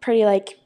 pretty 0.00 0.24
like 0.24 0.58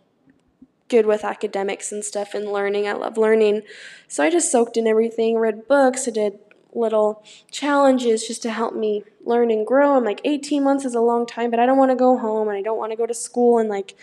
good 0.88 1.06
with 1.06 1.24
academics 1.24 1.92
and 1.92 2.04
stuff 2.04 2.34
and 2.34 2.50
learning. 2.50 2.88
I 2.88 2.92
love 2.92 3.16
learning. 3.16 3.62
So 4.08 4.24
I 4.24 4.30
just 4.30 4.50
soaked 4.50 4.76
in 4.76 4.86
everything, 4.86 5.38
read 5.38 5.68
books, 5.68 6.08
I 6.08 6.10
did 6.10 6.38
little 6.74 7.22
challenges 7.50 8.26
just 8.26 8.42
to 8.42 8.50
help 8.50 8.74
me 8.74 9.04
learn 9.24 9.50
and 9.50 9.66
grow. 9.66 9.96
I'm 9.96 10.04
like 10.04 10.20
18 10.24 10.62
months 10.62 10.84
is 10.84 10.94
a 10.94 11.00
long 11.00 11.26
time, 11.26 11.50
but 11.50 11.60
I 11.60 11.66
don't 11.66 11.78
want 11.78 11.90
to 11.90 11.96
go 11.96 12.18
home 12.18 12.48
and 12.48 12.56
I 12.56 12.62
don't 12.62 12.78
want 12.78 12.92
to 12.92 12.96
go 12.96 13.06
to 13.06 13.14
school 13.14 13.58
and 13.58 13.68
like 13.68 13.96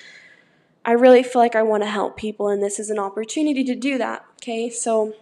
I 0.84 0.92
really 0.92 1.24
feel 1.24 1.42
like 1.42 1.56
I 1.56 1.64
want 1.64 1.84
to 1.84 1.90
help 1.90 2.18
people 2.18 2.50
and 2.50 2.62
this 2.62 2.80
is 2.80 2.90
an 2.90 3.00
opportunity 3.00 3.64
to 3.64 3.76
do 3.76 3.98
that. 3.98 4.26
Okay? 4.42 4.70
So 4.70 5.14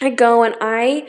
I 0.00 0.10
go 0.10 0.42
and 0.42 0.54
I 0.60 1.08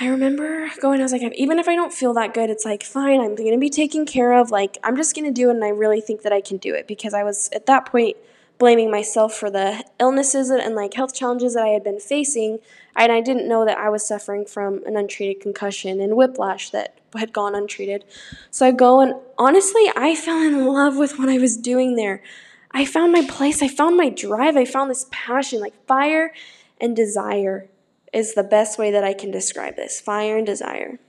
I 0.00 0.08
remember 0.08 0.70
going, 0.80 1.00
I 1.00 1.02
was 1.02 1.12
like, 1.12 1.22
even 1.34 1.58
if 1.58 1.68
I 1.68 1.74
don't 1.74 1.92
feel 1.92 2.14
that 2.14 2.32
good, 2.32 2.48
it's 2.48 2.64
like, 2.64 2.82
fine, 2.82 3.20
I'm 3.20 3.34
going 3.34 3.52
to 3.52 3.58
be 3.58 3.68
taken 3.68 4.06
care 4.06 4.32
of. 4.32 4.50
Like, 4.50 4.78
I'm 4.82 4.96
just 4.96 5.14
going 5.14 5.26
to 5.26 5.30
do 5.30 5.50
it. 5.50 5.54
And 5.54 5.64
I 5.64 5.68
really 5.68 6.00
think 6.00 6.22
that 6.22 6.32
I 6.32 6.40
can 6.40 6.56
do 6.56 6.74
it 6.74 6.88
because 6.88 7.12
I 7.12 7.22
was 7.22 7.50
at 7.52 7.66
that 7.66 7.84
point 7.84 8.16
blaming 8.62 8.92
myself 8.92 9.34
for 9.34 9.50
the 9.50 9.84
illnesses 9.98 10.48
and 10.48 10.76
like 10.76 10.94
health 10.94 11.12
challenges 11.12 11.54
that 11.54 11.64
I 11.64 11.70
had 11.70 11.82
been 11.82 11.98
facing. 11.98 12.60
And 12.94 13.10
I 13.10 13.20
didn't 13.20 13.48
know 13.48 13.64
that 13.64 13.76
I 13.76 13.88
was 13.88 14.06
suffering 14.06 14.46
from 14.46 14.84
an 14.86 14.96
untreated 14.96 15.42
concussion 15.42 16.00
and 16.00 16.14
whiplash 16.14 16.70
that 16.70 16.96
had 17.12 17.32
gone 17.32 17.56
untreated. 17.56 18.04
So 18.52 18.64
I 18.64 18.70
go, 18.70 19.00
and 19.00 19.14
honestly, 19.36 19.90
I 19.96 20.14
fell 20.14 20.40
in 20.40 20.64
love 20.64 20.96
with 20.96 21.18
what 21.18 21.28
I 21.28 21.38
was 21.38 21.56
doing 21.56 21.96
there. 21.96 22.22
I 22.70 22.84
found 22.84 23.10
my 23.10 23.26
place, 23.28 23.64
I 23.64 23.66
found 23.68 23.96
my 23.96 24.10
drive, 24.10 24.56
I 24.56 24.64
found 24.64 24.92
this 24.92 25.06
passion, 25.10 25.58
like 25.58 25.74
fire 25.88 26.32
and 26.80 26.94
desire 26.94 27.68
is 28.12 28.34
the 28.34 28.44
best 28.44 28.78
way 28.78 28.92
that 28.92 29.02
I 29.02 29.12
can 29.12 29.32
describe 29.32 29.74
this 29.74 30.00
fire 30.00 30.36
and 30.36 30.46
desire. 30.46 31.00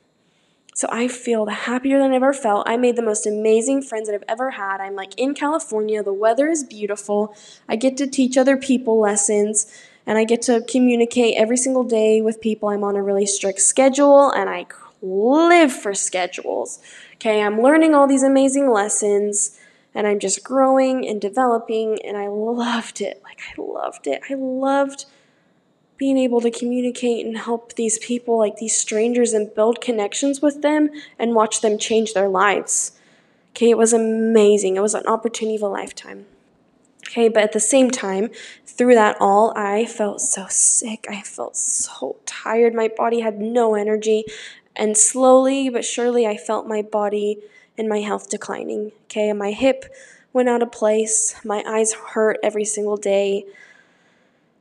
So 0.75 0.87
I 0.91 1.07
feel 1.07 1.45
happier 1.45 1.99
than 1.99 2.11
I've 2.11 2.17
ever 2.17 2.33
felt. 2.33 2.67
I 2.67 2.77
made 2.77 2.95
the 2.95 3.03
most 3.03 3.27
amazing 3.27 3.83
friends 3.83 4.07
that 4.07 4.15
I've 4.15 4.23
ever 4.27 4.51
had. 4.51 4.81
I'm 4.81 4.95
like 4.95 5.13
in 5.17 5.35
California, 5.35 6.01
the 6.01 6.13
weather 6.13 6.47
is 6.47 6.63
beautiful. 6.63 7.35
I 7.69 7.75
get 7.75 7.95
to 7.97 8.07
teach 8.07 8.37
other 8.37 8.57
people 8.57 8.99
lessons 8.99 9.67
and 10.05 10.17
I 10.17 10.23
get 10.23 10.41
to 10.43 10.65
communicate 10.67 11.37
every 11.37 11.57
single 11.57 11.83
day 11.83 12.21
with 12.21 12.41
people. 12.41 12.69
I'm 12.69 12.83
on 12.83 12.95
a 12.95 13.03
really 13.03 13.25
strict 13.25 13.61
schedule 13.61 14.31
and 14.31 14.49
I 14.49 14.65
live 15.01 15.71
for 15.71 15.93
schedules. 15.93 16.79
Okay, 17.15 17.41
I'm 17.41 17.61
learning 17.61 17.93
all 17.93 18.07
these 18.07 18.23
amazing 18.23 18.71
lessons 18.71 19.59
and 19.93 20.07
I'm 20.07 20.19
just 20.19 20.43
growing 20.43 21.07
and 21.07 21.21
developing 21.21 21.99
and 22.03 22.17
I 22.17 22.27
loved 22.27 22.99
it. 22.99 23.21
Like 23.23 23.39
I 23.47 23.61
loved 23.61 24.07
it. 24.07 24.21
I 24.29 24.33
loved 24.33 25.05
being 25.97 26.17
able 26.17 26.41
to 26.41 26.51
communicate 26.51 27.25
and 27.25 27.37
help 27.37 27.73
these 27.73 27.99
people, 27.99 28.37
like 28.37 28.57
these 28.57 28.75
strangers, 28.75 29.33
and 29.33 29.53
build 29.53 29.81
connections 29.81 30.41
with 30.41 30.61
them 30.61 30.89
and 31.19 31.35
watch 31.35 31.61
them 31.61 31.77
change 31.77 32.13
their 32.13 32.27
lives. 32.27 32.93
Okay, 33.51 33.69
it 33.69 33.77
was 33.77 33.93
amazing. 33.93 34.75
It 34.75 34.81
was 34.81 34.95
an 34.95 35.05
opportunity 35.05 35.55
of 35.55 35.61
a 35.61 35.67
lifetime. 35.67 36.25
Okay, 37.07 37.29
but 37.29 37.43
at 37.43 37.51
the 37.51 37.59
same 37.59 37.91
time, 37.91 38.29
through 38.65 38.95
that 38.95 39.17
all, 39.19 39.53
I 39.55 39.85
felt 39.85 40.21
so 40.21 40.47
sick. 40.49 41.05
I 41.07 41.21
felt 41.21 41.55
so 41.55 42.15
tired. 42.25 42.73
My 42.73 42.87
body 42.87 43.19
had 43.19 43.39
no 43.39 43.75
energy. 43.75 44.25
And 44.75 44.97
slowly 44.97 45.69
but 45.69 45.85
surely, 45.85 46.25
I 46.25 46.37
felt 46.37 46.67
my 46.67 46.81
body 46.81 47.37
and 47.77 47.87
my 47.87 47.99
health 47.99 48.29
declining. 48.29 48.91
Okay, 49.05 49.31
my 49.33 49.51
hip 49.51 49.85
went 50.31 50.49
out 50.49 50.63
of 50.63 50.71
place. 50.71 51.35
My 51.45 51.63
eyes 51.67 51.93
hurt 51.93 52.37
every 52.41 52.65
single 52.65 52.97
day. 52.97 53.45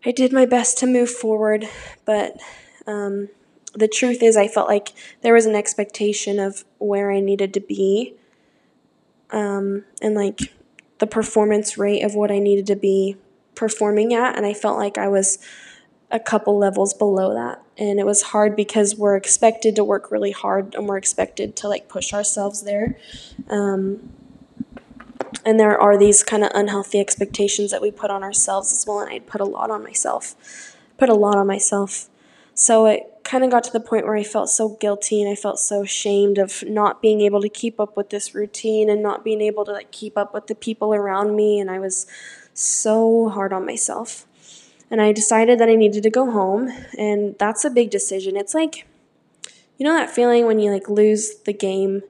I 0.05 0.11
did 0.11 0.33
my 0.33 0.47
best 0.47 0.79
to 0.79 0.87
move 0.87 1.11
forward, 1.11 1.69
but 2.05 2.41
um, 2.87 3.29
the 3.75 3.89
truth 3.89 4.23
is, 4.23 4.37
I 4.37 4.49
felt 4.49 4.69
like 4.69 4.89
there 5.23 5.35
was 5.35 5.47
an 5.47 5.55
expectation 5.55 6.39
of 6.39 6.65
where 6.79 7.13
I 7.13 7.21
needed 7.21 7.55
to 7.55 7.61
be, 7.61 8.15
um, 9.31 9.85
and 10.01 10.15
like 10.15 10.53
the 10.99 11.07
performance 11.07 11.79
rate 11.79 12.03
of 12.03 12.15
what 12.15 12.31
I 12.31 12.39
needed 12.39 12.67
to 12.67 12.77
be 12.77 13.17
performing 13.55 14.13
at, 14.13 14.37
and 14.37 14.45
I 14.45 14.55
felt 14.55 14.77
like 14.77 14.99
I 14.99 15.09
was 15.09 15.39
a 16.11 16.21
couple 16.21 16.59
levels 16.59 16.93
below 16.93 17.35
that. 17.35 17.63
And 17.79 17.99
it 17.99 18.05
was 18.05 18.23
hard 18.23 18.55
because 18.55 18.95
we're 18.95 19.17
expected 19.17 19.75
to 19.77 19.85
work 19.85 20.11
really 20.11 20.31
hard 20.31 20.75
and 20.75 20.87
we're 20.87 20.99
expected 20.99 21.57
to 21.57 21.69
like 21.69 21.89
push 21.89 22.13
ourselves 22.13 22.63
there. 22.63 22.99
Um, 23.49 24.13
and 25.45 25.59
there 25.59 25.79
are 25.79 25.99
these 25.99 26.23
kind 26.23 26.45
of 26.45 26.51
unhealthy 26.55 27.01
expectations 27.01 27.71
that 27.71 27.83
we 27.83 27.91
put 27.91 28.11
on 28.11 28.23
ourselves 28.23 28.73
as 28.73 28.85
well 28.87 29.01
and 29.01 29.11
i'd 29.11 29.27
put 29.27 29.41
a 29.41 29.45
lot 29.45 29.71
on 29.71 29.83
myself 29.83 30.35
put 31.03 31.09
a 31.09 31.15
lot 31.15 31.37
on 31.37 31.49
myself. 31.49 32.09
So 32.55 32.87
it 32.87 33.03
kind 33.25 33.43
of 33.43 33.51
got 33.51 33.65
to 33.65 33.73
the 33.73 33.81
point 33.81 34.05
where 34.05 34.17
i 34.17 34.23
felt 34.23 34.49
so 34.49 34.77
guilty 34.81 35.23
and 35.23 35.31
i 35.31 35.35
felt 35.35 35.59
so 35.59 35.83
ashamed 35.83 36.39
of 36.39 36.63
not 36.67 37.01
being 37.01 37.21
able 37.21 37.41
to 37.41 37.49
keep 37.49 37.81
up 37.81 37.97
with 37.97 38.11
this 38.11 38.35
routine 38.35 38.91
and 38.91 39.03
not 39.03 39.25
being 39.25 39.41
able 39.41 39.65
to 39.65 39.73
like 39.73 39.91
keep 39.93 40.19
up 40.19 40.35
with 40.35 40.49
the 40.49 40.55
people 40.55 40.93
around 40.93 41.35
me 41.37 41.61
and 41.61 41.71
i 41.71 41.79
was 41.79 42.07
so 42.53 43.29
hard 43.31 43.53
on 43.53 43.65
myself. 43.67 44.27
And 44.91 45.01
i 45.01 45.11
decided 45.13 45.59
that 45.59 45.69
i 45.69 45.75
needed 45.75 46.03
to 46.05 46.11
go 46.11 46.31
home 46.31 46.71
and 46.97 47.35
that's 47.39 47.65
a 47.65 47.71
big 47.71 47.91
decision. 47.91 48.37
It's 48.37 48.55
like 48.55 48.87
you 49.79 49.87
know 49.87 49.95
that 49.95 50.11
feeling 50.11 50.47
when 50.47 50.61
you 50.61 50.71
like 50.71 50.89
lose 50.89 51.37
the 51.47 51.53
game 51.53 52.03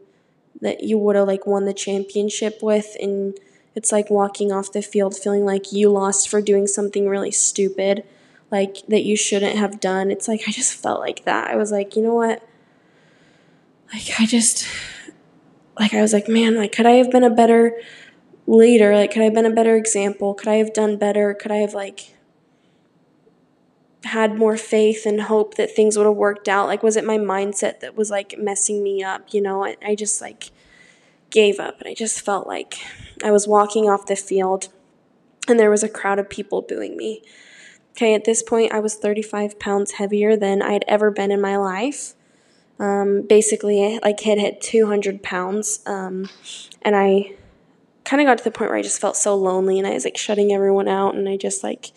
that 0.61 0.83
you 0.83 0.99
would 0.99 1.17
have 1.17 1.27
like 1.27 1.47
won 1.47 1.65
the 1.65 1.75
championship 1.75 2.59
with 2.63 2.97
and 3.01 3.39
it's 3.75 3.91
like 3.91 4.11
walking 4.11 4.53
off 4.53 4.73
the 4.73 4.83
field 4.83 5.17
feeling 5.17 5.45
like 5.45 5.73
you 5.73 5.91
lost 5.91 6.29
for 6.29 6.41
doing 6.41 6.67
something 6.67 7.09
really 7.09 7.31
stupid 7.31 8.05
like 8.51 8.87
that 8.87 9.03
you 9.03 9.17
shouldn't 9.17 9.57
have 9.57 9.81
done. 9.81 10.11
It's 10.11 10.29
like 10.29 10.43
i 10.47 10.53
just 10.53 10.75
felt 10.75 11.01
like 11.01 11.25
that. 11.25 11.51
I 11.51 11.57
was 11.57 11.73
like 11.73 11.97
you 11.97 12.03
know 12.03 12.15
what? 12.15 12.47
Like 13.93 14.21
i 14.21 14.27
just 14.27 14.67
like 15.79 15.95
i 15.95 16.03
was 16.03 16.13
like 16.13 16.29
man 16.29 16.55
like 16.55 16.73
could 16.73 16.87
i 16.87 16.93
have 16.93 17.11
been 17.11 17.25
a 17.25 17.31
better 17.31 17.81
leader? 18.47 18.95
Like 18.95 19.13
could 19.13 19.23
i 19.23 19.25
have 19.25 19.35
been 19.35 19.47
a 19.47 19.51
better 19.51 19.75
example? 19.77 20.35
Could 20.35 20.49
i 20.49 20.57
have 20.57 20.75
done 20.75 20.99
better? 20.99 21.35
Could 21.35 21.51
i 21.51 21.57
have 21.57 21.73
like 21.75 22.12
had 24.05 24.37
more 24.37 24.57
faith 24.57 25.07
and 25.07 25.23
hope 25.23 25.55
that 25.55 25.75
things 25.75 25.97
would 25.97 26.07
have 26.07 26.17
worked 26.17 26.49
out? 26.49 26.67
Like, 26.67 26.83
was 26.83 26.97
it 26.97 27.05
my 27.05 27.19
mindset 27.19 27.81
that 27.81 27.97
was 27.97 28.11
like 28.11 28.37
messing 28.39 28.83
me 28.83 29.03
up? 29.03 29.33
You 29.33 29.41
know, 29.41 29.65
I, 29.65 29.77
I 29.85 29.95
just 29.95 30.21
like 30.21 30.51
gave 31.31 31.59
up 31.59 31.81
and 31.81 31.89
I 31.89 31.95
just 31.95 32.21
felt 32.21 32.47
like 32.47 32.79
I 33.25 33.31
was 33.31 33.49
walking 33.49 33.89
off 33.89 34.07
the 34.07 34.17
field 34.17 34.69
and 35.49 35.59
there 35.59 35.71
was 35.71 35.83
a 35.83 35.89
crowd 35.89 36.19
of 36.19 36.29
people 36.29 36.63
booing 36.63 36.97
me. 36.97 37.23
Okay, 37.93 38.15
at 38.15 38.25
this 38.25 38.43
point, 38.43 38.73
I 38.73 38.81
was 38.81 38.95
35 38.95 39.59
pounds 39.59 39.93
heavier 39.93 40.37
than 40.37 40.63
I'd 40.63 40.85
ever 40.89 41.11
been 41.11 41.31
in 41.31 41.41
my 41.41 41.57
life. 41.57 42.15
Um, 42.79 43.23
basically, 43.29 43.99
like 44.03 44.21
had 44.21 44.39
hit 44.39 44.61
200 44.61 45.23
pounds, 45.23 45.81
um, 45.87 46.29
and 46.81 46.97
I 46.97 47.35
kind 48.05 48.21
of 48.21 48.27
got 48.27 48.39
to 48.39 48.45
the 48.45 48.51
point 48.51 48.71
where 48.71 48.79
I 48.79 48.83
just 48.83 49.01
felt 49.01 49.17
so 49.17 49.37
lonely, 49.37 49.79
and 49.79 49.87
I 49.87 49.93
was 49.93 50.05
like 50.05 50.17
shutting 50.17 50.53
everyone 50.53 50.89
out, 50.89 51.15
and 51.15 51.29
I 51.29 51.37
just 51.37 51.63
like 51.63 51.93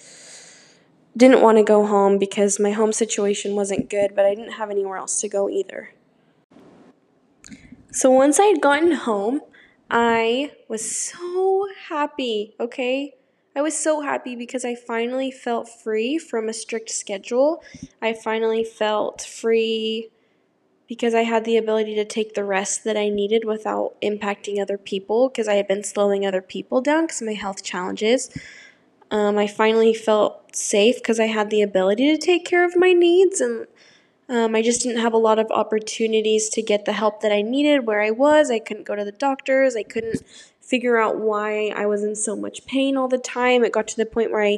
didn't 1.17 1.41
want 1.41 1.57
to 1.57 1.63
go 1.63 1.85
home 1.85 2.17
because 2.17 2.59
my 2.59 2.71
home 2.71 2.91
situation 2.91 3.55
wasn't 3.55 3.89
good, 3.89 4.15
but 4.15 4.25
I 4.25 4.35
didn't 4.35 4.53
have 4.53 4.69
anywhere 4.69 4.97
else 4.97 5.21
to 5.21 5.29
go 5.29 5.49
either. 5.49 5.93
So 7.91 8.11
once 8.11 8.39
I 8.39 8.45
had 8.45 8.61
gotten 8.61 8.91
home, 8.91 9.41
I 9.89 10.51
was 10.67 10.99
so 10.99 11.67
happy, 11.87 12.53
okay? 12.59 13.13
I 13.55 13.61
was 13.61 13.77
so 13.77 14.01
happy 14.01 14.35
because 14.35 14.65
I 14.65 14.75
finally 14.75 15.31
felt 15.31 15.69
free 15.69 16.17
from 16.17 16.49
a 16.49 16.53
strict 16.53 16.89
schedule. 16.89 17.63
I 18.01 18.11
finally 18.11 18.65
felt 18.65 19.21
free 19.21 20.09
because 20.87 21.15
I 21.15 21.21
had 21.21 21.45
the 21.45 21.55
ability 21.55 21.95
to 21.95 22.05
take 22.05 22.33
the 22.33 22.43
rest 22.43 22.83
that 22.83 22.97
I 22.97 23.07
needed 23.09 23.45
without 23.45 23.95
impacting 24.01 24.61
other 24.61 24.77
people 24.77 25.29
because 25.29 25.47
I 25.47 25.55
had 25.55 25.67
been 25.67 25.83
slowing 25.83 26.25
other 26.25 26.41
people 26.41 26.81
down 26.81 27.05
because 27.05 27.21
of 27.21 27.27
my 27.27 27.33
health 27.33 27.63
challenges. 27.63 28.29
Um, 29.11 29.37
I 29.37 29.47
finally 29.47 29.93
felt 29.93 30.55
safe 30.55 30.95
because 30.95 31.19
I 31.19 31.25
had 31.27 31.49
the 31.49 31.61
ability 31.61 32.11
to 32.11 32.17
take 32.17 32.45
care 32.45 32.65
of 32.65 32.75
my 32.75 32.93
needs, 32.93 33.39
and 33.39 33.67
um, 34.27 34.55
I 34.55 34.61
just 34.61 34.81
didn't 34.81 35.01
have 35.01 35.13
a 35.13 35.17
lot 35.17 35.39
of 35.39 35.51
opportunities 35.51 36.49
to 36.49 36.61
get 36.61 36.85
the 36.85 36.93
help 36.93 37.21
that 37.21 37.31
I 37.31 37.41
needed 37.41 37.85
where 37.85 38.01
I 38.01 38.11
was. 38.11 38.49
I 38.49 38.59
couldn't 38.59 38.87
go 38.87 38.95
to 38.95 39.05
the 39.05 39.11
doctors, 39.11 39.75
I 39.75 39.83
couldn't 39.83 40.23
figure 40.59 40.97
out 40.97 41.19
why 41.19 41.67
I 41.75 41.85
was 41.85 42.03
in 42.03 42.15
so 42.15 42.35
much 42.35 42.65
pain 42.65 42.97
all 42.97 43.07
the 43.07 43.19
time. 43.19 43.63
It 43.63 43.71
got 43.71 43.87
to 43.89 43.97
the 43.97 44.05
point 44.05 44.31
where 44.31 44.41
I 44.41 44.57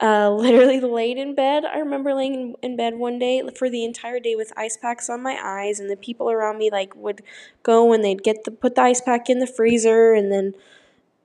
uh, 0.00 0.30
literally 0.34 0.80
laid 0.80 1.16
in 1.16 1.34
bed. 1.34 1.64
I 1.64 1.78
remember 1.78 2.14
laying 2.14 2.34
in, 2.34 2.54
in 2.62 2.76
bed 2.76 2.96
one 2.96 3.18
day 3.18 3.42
for 3.56 3.70
the 3.70 3.84
entire 3.84 4.20
day 4.20 4.36
with 4.36 4.52
ice 4.56 4.76
packs 4.76 5.08
on 5.08 5.22
my 5.22 5.38
eyes, 5.42 5.80
and 5.80 5.90
the 5.90 5.96
people 5.96 6.30
around 6.30 6.58
me 6.58 6.70
like 6.70 6.94
would 6.94 7.22
go 7.62 7.92
and 7.92 8.04
they'd 8.04 8.22
get 8.22 8.44
the 8.44 8.50
put 8.50 8.74
the 8.74 8.82
ice 8.82 9.00
pack 9.00 9.30
in 9.30 9.38
the 9.38 9.46
freezer, 9.46 10.12
and 10.12 10.30
then 10.30 10.54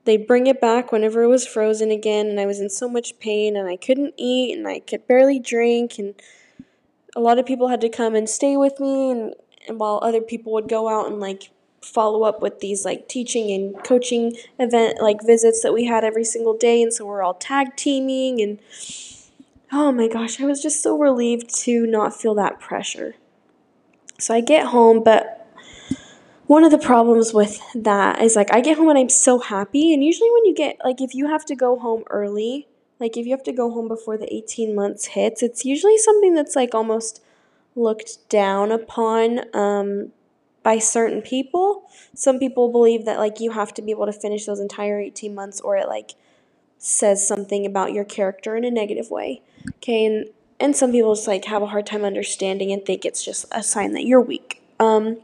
they'd 0.05 0.27
bring 0.27 0.47
it 0.47 0.61
back 0.61 0.91
whenever 0.91 1.23
it 1.23 1.27
was 1.27 1.45
frozen 1.45 1.91
again. 1.91 2.27
And 2.27 2.39
I 2.39 2.45
was 2.45 2.59
in 2.59 2.69
so 2.69 2.87
much 2.87 3.19
pain, 3.19 3.55
and 3.55 3.67
I 3.67 3.75
couldn't 3.75 4.13
eat, 4.17 4.57
and 4.57 4.67
I 4.67 4.79
could 4.79 5.07
barely 5.07 5.39
drink, 5.39 5.99
and 5.99 6.15
a 7.15 7.19
lot 7.19 7.39
of 7.39 7.45
people 7.45 7.67
had 7.67 7.81
to 7.81 7.89
come 7.89 8.15
and 8.15 8.29
stay 8.29 8.55
with 8.55 8.79
me, 8.79 9.11
and, 9.11 9.33
and 9.67 9.79
while 9.79 9.99
other 10.01 10.21
people 10.21 10.53
would 10.53 10.69
go 10.69 10.87
out 10.87 11.07
and 11.07 11.19
like 11.19 11.49
follow 11.85 12.23
up 12.23 12.41
with 12.41 12.59
these 12.59 12.83
like 12.83 13.07
teaching 13.07 13.51
and 13.51 13.83
coaching 13.83 14.35
event 14.59 14.99
like 15.01 15.21
visits 15.23 15.61
that 15.61 15.73
we 15.73 15.85
had 15.85 16.03
every 16.03 16.23
single 16.23 16.57
day 16.57 16.81
and 16.81 16.91
so 16.91 17.05
we're 17.05 17.21
all 17.21 17.35
tag 17.35 17.75
teaming 17.75 18.41
and 18.41 18.57
oh 19.71 19.91
my 19.91 20.07
gosh 20.07 20.41
i 20.41 20.45
was 20.45 20.61
just 20.61 20.81
so 20.81 20.97
relieved 20.97 21.47
to 21.53 21.85
not 21.85 22.19
feel 22.19 22.33
that 22.33 22.59
pressure 22.59 23.13
so 24.17 24.33
i 24.33 24.41
get 24.41 24.67
home 24.67 25.03
but 25.03 25.34
one 26.47 26.63
of 26.63 26.71
the 26.71 26.77
problems 26.77 27.33
with 27.33 27.59
that 27.73 28.21
is 28.21 28.35
like 28.35 28.53
i 28.53 28.61
get 28.61 28.77
home 28.77 28.89
and 28.89 28.99
i'm 28.99 29.09
so 29.09 29.39
happy 29.39 29.93
and 29.93 30.03
usually 30.03 30.29
when 30.31 30.45
you 30.45 30.53
get 30.53 30.77
like 30.83 31.01
if 31.01 31.13
you 31.13 31.27
have 31.27 31.45
to 31.45 31.55
go 31.55 31.77
home 31.77 32.03
early 32.09 32.67
like 32.99 33.17
if 33.17 33.25
you 33.25 33.31
have 33.31 33.43
to 33.43 33.51
go 33.51 33.71
home 33.71 33.87
before 33.87 34.17
the 34.17 34.33
18 34.33 34.75
months 34.75 35.05
hits 35.07 35.41
it's 35.41 35.65
usually 35.65 35.97
something 35.97 36.33
that's 36.33 36.55
like 36.55 36.73
almost 36.73 37.21
looked 37.75 38.27
down 38.29 38.71
upon 38.71 39.41
um, 39.53 40.11
by 40.63 40.79
certain 40.79 41.21
people. 41.21 41.89
Some 42.13 42.39
people 42.39 42.71
believe 42.71 43.05
that 43.05 43.19
like 43.19 43.39
you 43.39 43.51
have 43.51 43.73
to 43.75 43.81
be 43.81 43.91
able 43.91 44.05
to 44.05 44.13
finish 44.13 44.45
those 44.45 44.59
entire 44.59 44.99
18 44.99 45.35
months 45.35 45.61
or 45.61 45.77
it 45.77 45.87
like 45.87 46.13
says 46.77 47.25
something 47.27 47.65
about 47.65 47.93
your 47.93 48.05
character 48.05 48.55
in 48.55 48.63
a 48.63 48.71
negative 48.71 49.11
way. 49.11 49.41
Okay, 49.77 50.05
and 50.05 50.25
and 50.59 50.75
some 50.75 50.91
people 50.91 51.13
just 51.13 51.27
like 51.27 51.45
have 51.45 51.61
a 51.61 51.67
hard 51.67 51.85
time 51.85 52.05
understanding 52.05 52.71
and 52.71 52.85
think 52.85 53.05
it's 53.05 53.23
just 53.23 53.45
a 53.51 53.61
sign 53.61 53.91
that 53.93 54.05
you're 54.05 54.21
weak. 54.21 54.61
Um 54.79 55.17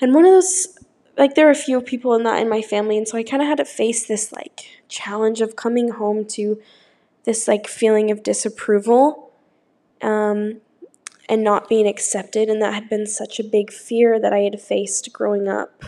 and 0.00 0.14
one 0.14 0.24
of 0.24 0.30
those 0.30 0.78
like 1.16 1.34
there 1.34 1.48
are 1.48 1.52
a 1.52 1.56
few 1.56 1.80
people 1.80 2.14
in 2.14 2.22
that 2.24 2.40
in 2.40 2.48
my 2.48 2.62
family 2.62 2.96
and 2.96 3.08
so 3.08 3.18
I 3.18 3.22
kind 3.22 3.42
of 3.42 3.48
had 3.48 3.58
to 3.58 3.64
face 3.64 4.06
this 4.06 4.32
like 4.32 4.82
challenge 4.88 5.40
of 5.40 5.56
coming 5.56 5.90
home 5.90 6.24
to 6.26 6.60
this 7.24 7.48
like 7.48 7.66
feeling 7.66 8.10
of 8.10 8.22
disapproval. 8.22 9.32
Um 10.00 10.60
and 11.28 11.44
not 11.44 11.68
being 11.68 11.86
accepted. 11.86 12.48
And 12.48 12.62
that 12.62 12.74
had 12.74 12.88
been 12.88 13.06
such 13.06 13.38
a 13.38 13.44
big 13.44 13.70
fear 13.70 14.18
that 14.18 14.32
I 14.32 14.40
had 14.40 14.60
faced 14.60 15.12
growing 15.12 15.46
up. 15.46 15.84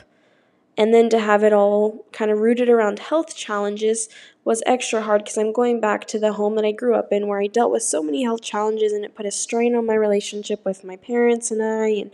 And 0.76 0.94
then 0.94 1.08
to 1.10 1.18
have 1.18 1.42
it 1.42 1.52
all 1.52 2.06
kind 2.12 2.30
of 2.30 2.38
rooted 2.38 2.68
around 2.68 2.98
health 2.98 3.36
challenges 3.36 4.08
was 4.44 4.62
extra 4.64 5.02
hard 5.02 5.22
because 5.22 5.36
I'm 5.36 5.52
going 5.52 5.80
back 5.80 6.06
to 6.08 6.18
the 6.18 6.34
home 6.34 6.54
that 6.56 6.64
I 6.64 6.72
grew 6.72 6.94
up 6.94 7.08
in 7.12 7.26
where 7.26 7.40
I 7.40 7.48
dealt 7.48 7.72
with 7.72 7.82
so 7.82 8.02
many 8.02 8.22
health 8.22 8.42
challenges 8.42 8.92
and 8.92 9.04
it 9.04 9.14
put 9.14 9.26
a 9.26 9.30
strain 9.30 9.74
on 9.74 9.86
my 9.86 9.94
relationship 9.94 10.64
with 10.64 10.84
my 10.84 10.96
parents 10.96 11.50
and 11.50 11.62
I 11.62 11.88
and 11.88 12.10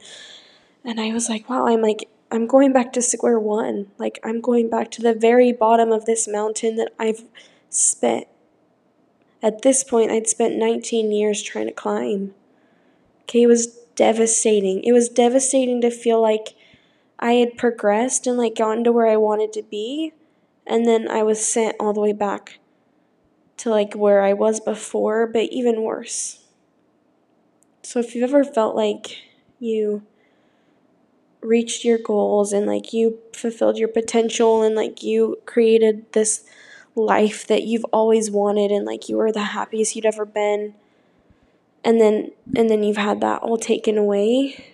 and 0.87 1.01
I 1.01 1.13
was 1.13 1.29
like, 1.29 1.51
wow, 1.51 1.67
I'm 1.67 1.83
like 1.83 2.09
I'm 2.31 2.47
going 2.47 2.73
back 2.73 2.93
to 2.95 3.03
square 3.03 3.39
one. 3.39 3.89
Like 3.99 4.19
I'm 4.25 4.41
going 4.41 4.71
back 4.71 4.91
to 4.93 5.03
the 5.03 5.15
very 5.15 5.53
bottom 5.53 5.93
of 5.93 6.07
this 6.07 6.27
mountain 6.27 6.77
that 6.77 6.93
I've 6.99 7.25
spent 7.69 8.27
at 9.43 9.63
this 9.63 9.85
point 9.85 10.11
I'd 10.11 10.29
spent 10.29 10.57
19 10.57 11.13
years 11.13 11.43
trying 11.43 11.67
to 11.67 11.73
climb. 11.73 12.35
Okay, 13.23 13.43
it 13.43 13.47
was 13.49 13.67
devastating. 13.97 14.83
It 14.85 14.93
was 14.93 15.09
devastating 15.09 15.81
to 15.83 15.91
feel 15.91 16.23
like 16.23 16.55
I 17.19 17.33
had 17.33 17.57
progressed 17.57 18.27
and 18.27 18.39
like 18.39 18.57
gotten 18.57 18.85
to 18.85 18.93
where 18.93 19.07
I 19.07 19.17
wanted 19.17 19.53
to 19.55 19.63
be, 19.63 20.13
and 20.67 20.87
then 20.87 21.09
I 21.09 21.23
was 21.23 21.45
sent 21.47 21.77
all 21.81 21.93
the 21.93 22.01
way 22.01 22.13
back 22.13 22.59
to 23.59 23.71
like 23.71 23.95
where 23.95 24.23
I 24.23 24.33
was 24.33 24.61
before, 24.61 25.27
but 25.27 25.45
even 25.45 25.83
worse. 25.83 26.45
So 27.83 28.01
if 28.01 28.15
you've 28.15 28.25
ever 28.29 28.45
felt 28.45 28.77
like 28.77 29.23
you 29.59 30.03
reached 31.41 31.85
your 31.85 31.99
goals 31.99 32.53
and 32.53 32.67
like 32.67 32.93
you 32.93 33.19
fulfilled 33.33 33.79
your 33.79 33.89
potential 33.89 34.63
and 34.63 34.75
like 34.75 35.03
you 35.03 35.39
created 35.47 36.11
this 36.13 36.45
life 36.95 37.47
that 37.47 37.63
you've 37.65 37.85
always 37.93 38.31
wanted 38.31 38.71
and 38.71 38.85
like 38.85 39.09
you 39.09 39.17
were 39.17 39.31
the 39.31 39.43
happiest 39.43 39.95
you'd 39.95 40.07
ever 40.07 40.25
been 40.25 40.75
and 41.87 42.01
then 42.01 42.33
and 42.57 42.69
then 42.69 42.83
you've 42.83 42.97
had 42.97 43.21
that 43.21 43.43
all 43.43 43.57
taken 43.57 43.97
away. 43.97 44.73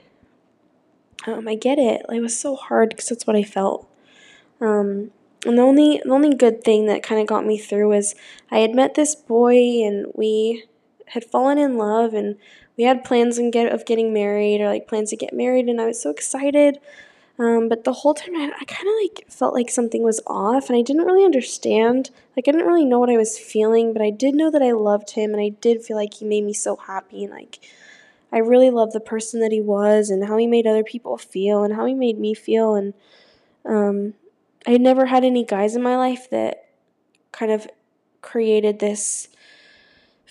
Um, 1.27 1.47
I 1.47 1.55
get 1.55 1.79
it. 1.79 2.05
It 2.09 2.21
was 2.21 2.37
so 2.37 2.57
hard 2.57 2.89
because 2.89 3.07
that's 3.07 3.27
what 3.27 3.37
I 3.37 3.45
felt. 3.45 3.87
Um, 4.61 5.13
and 5.45 5.59
the 5.59 5.63
only 5.63 6.01
the 6.03 6.11
only 6.11 6.35
good 6.35 6.65
thing 6.65 6.87
that 6.87 7.03
kind 7.03 7.21
of 7.21 7.27
got 7.27 7.45
me 7.45 7.59
through 7.59 7.89
was 7.91 8.15
I 8.51 8.61
had 8.61 8.75
met 8.75 8.95
this 8.95 9.15
boy 9.15 9.85
and 9.85 10.07
we 10.15 10.65
had 11.12 11.25
fallen 11.25 11.59
in 11.59 11.77
love 11.77 12.14
and 12.14 12.37
we 12.77 12.85
had 12.85 13.05
plans 13.05 13.37
and 13.37 13.53
get 13.53 13.70
of 13.70 13.85
getting 13.85 14.12
married 14.12 14.61
or 14.61 14.68
like 14.68 14.88
plans 14.88 15.11
to 15.11 15.16
get 15.16 15.35
married 15.35 15.66
and 15.66 15.81
I 15.81 15.87
was 15.87 16.01
so 16.01 16.11
excited. 16.11 16.79
Um, 17.38 17.68
but 17.68 17.85
the 17.85 17.92
whole 17.92 18.14
time 18.14 18.35
I, 18.35 18.51
I 18.61 18.64
kind 18.64 18.88
of 18.88 18.94
like 19.03 19.27
felt 19.31 19.53
like 19.53 19.70
something 19.70 20.03
was 20.03 20.22
off 20.27 20.68
and 20.68 20.79
I 20.79 20.83
didn't 20.83 21.05
really 21.05 21.25
understand. 21.25 22.11
Like 22.35 22.48
I 22.48 22.53
didn't 22.53 22.66
really 22.66 22.87
know 22.87 22.98
what 22.98 23.11
I 23.11 23.18
was 23.18 23.38
feeling, 23.38 23.92
but 23.92 24.01
I 24.01 24.11
did 24.11 24.35
know 24.35 24.51
that 24.51 24.62
I 24.62 24.72
loved 24.72 25.11
him 25.11 25.33
and 25.33 25.40
I 25.40 25.51
did 25.51 25.85
feel 25.85 25.96
like 25.96 26.14
he 26.14 26.25
made 26.25 26.44
me 26.44 26.55
so 26.55 26.77
happy 26.77 27.25
and 27.25 27.33
like 27.33 27.59
I 28.33 28.38
really 28.38 28.70
loved 28.70 28.94
the 28.94 29.01
person 29.01 29.40
that 29.40 29.53
he 29.53 29.61
was 29.61 30.09
and 30.09 30.27
how 30.27 30.38
he 30.38 30.46
made 30.46 30.66
other 30.66 30.85
people 30.85 31.18
feel 31.18 31.62
and 31.62 31.75
how 31.75 31.85
he 31.85 31.94
made 31.94 32.18
me 32.18 32.33
feel 32.33 32.75
and 32.75 32.94
um, 33.66 34.14
I 34.66 34.70
had 34.70 34.81
never 34.81 35.07
had 35.07 35.25
any 35.25 35.44
guys 35.44 35.77
in 35.77 35.83
my 35.83 35.96
life 35.96 36.31
that 36.31 36.68
kind 37.33 37.53
of 37.53 37.66
created 38.22 38.79
this 38.79 39.29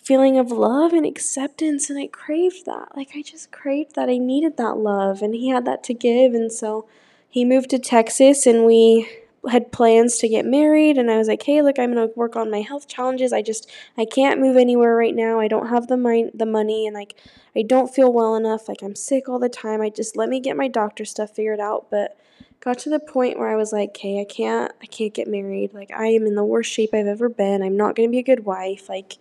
feeling 0.01 0.37
of 0.37 0.51
love 0.51 0.93
and 0.93 1.05
acceptance 1.05 1.89
and 1.89 1.99
I 1.99 2.07
craved 2.07 2.65
that. 2.65 2.89
Like 2.95 3.11
I 3.15 3.21
just 3.21 3.51
craved 3.51 3.95
that. 3.95 4.09
I 4.09 4.17
needed 4.17 4.57
that 4.57 4.77
love 4.77 5.21
and 5.21 5.35
he 5.35 5.49
had 5.49 5.65
that 5.65 5.83
to 5.85 5.93
give 5.93 6.33
and 6.33 6.51
so 6.51 6.87
he 7.29 7.45
moved 7.45 7.69
to 7.69 7.79
Texas 7.79 8.45
and 8.45 8.65
we 8.65 9.09
had 9.49 9.71
plans 9.71 10.17
to 10.17 10.27
get 10.27 10.45
married 10.45 10.97
and 10.97 11.09
I 11.09 11.17
was 11.17 11.27
like, 11.27 11.43
"Hey, 11.43 11.61
look, 11.61 11.79
I'm 11.79 11.93
going 11.93 12.07
to 12.07 12.13
work 12.15 12.35
on 12.35 12.51
my 12.51 12.61
health 12.61 12.87
challenges. 12.87 13.33
I 13.33 13.41
just 13.41 13.69
I 13.97 14.05
can't 14.05 14.39
move 14.39 14.57
anywhere 14.57 14.95
right 14.95 15.15
now. 15.15 15.39
I 15.39 15.47
don't 15.47 15.69
have 15.69 15.87
the 15.87 15.97
mind, 15.97 16.31
the 16.33 16.45
money 16.45 16.85
and 16.85 16.95
like 16.95 17.15
I 17.55 17.63
don't 17.63 17.93
feel 17.93 18.11
well 18.11 18.35
enough. 18.35 18.67
Like 18.67 18.81
I'm 18.83 18.95
sick 18.95 19.29
all 19.29 19.39
the 19.39 19.49
time. 19.49 19.81
I 19.81 19.89
just 19.89 20.15
let 20.17 20.29
me 20.29 20.39
get 20.39 20.57
my 20.57 20.67
doctor 20.67 21.05
stuff 21.05 21.31
figured 21.31 21.59
out." 21.59 21.87
But 21.89 22.17
got 22.59 22.77
to 22.79 22.89
the 22.89 22.99
point 22.99 23.39
where 23.39 23.49
I 23.49 23.55
was 23.55 23.71
like, 23.73 23.89
"Okay, 23.89 24.19
I 24.21 24.25
can't 24.25 24.71
I 24.81 24.85
can't 24.85 25.13
get 25.13 25.27
married. 25.27 25.73
Like 25.73 25.91
I 25.91 26.07
am 26.07 26.25
in 26.27 26.35
the 26.35 26.43
worst 26.45 26.71
shape 26.71 26.93
I've 26.93 27.07
ever 27.07 27.29
been. 27.29 27.63
I'm 27.63 27.77
not 27.77 27.95
going 27.95 28.09
to 28.09 28.11
be 28.11 28.19
a 28.19 28.23
good 28.23 28.45
wife. 28.45 28.89
Like 28.89 29.17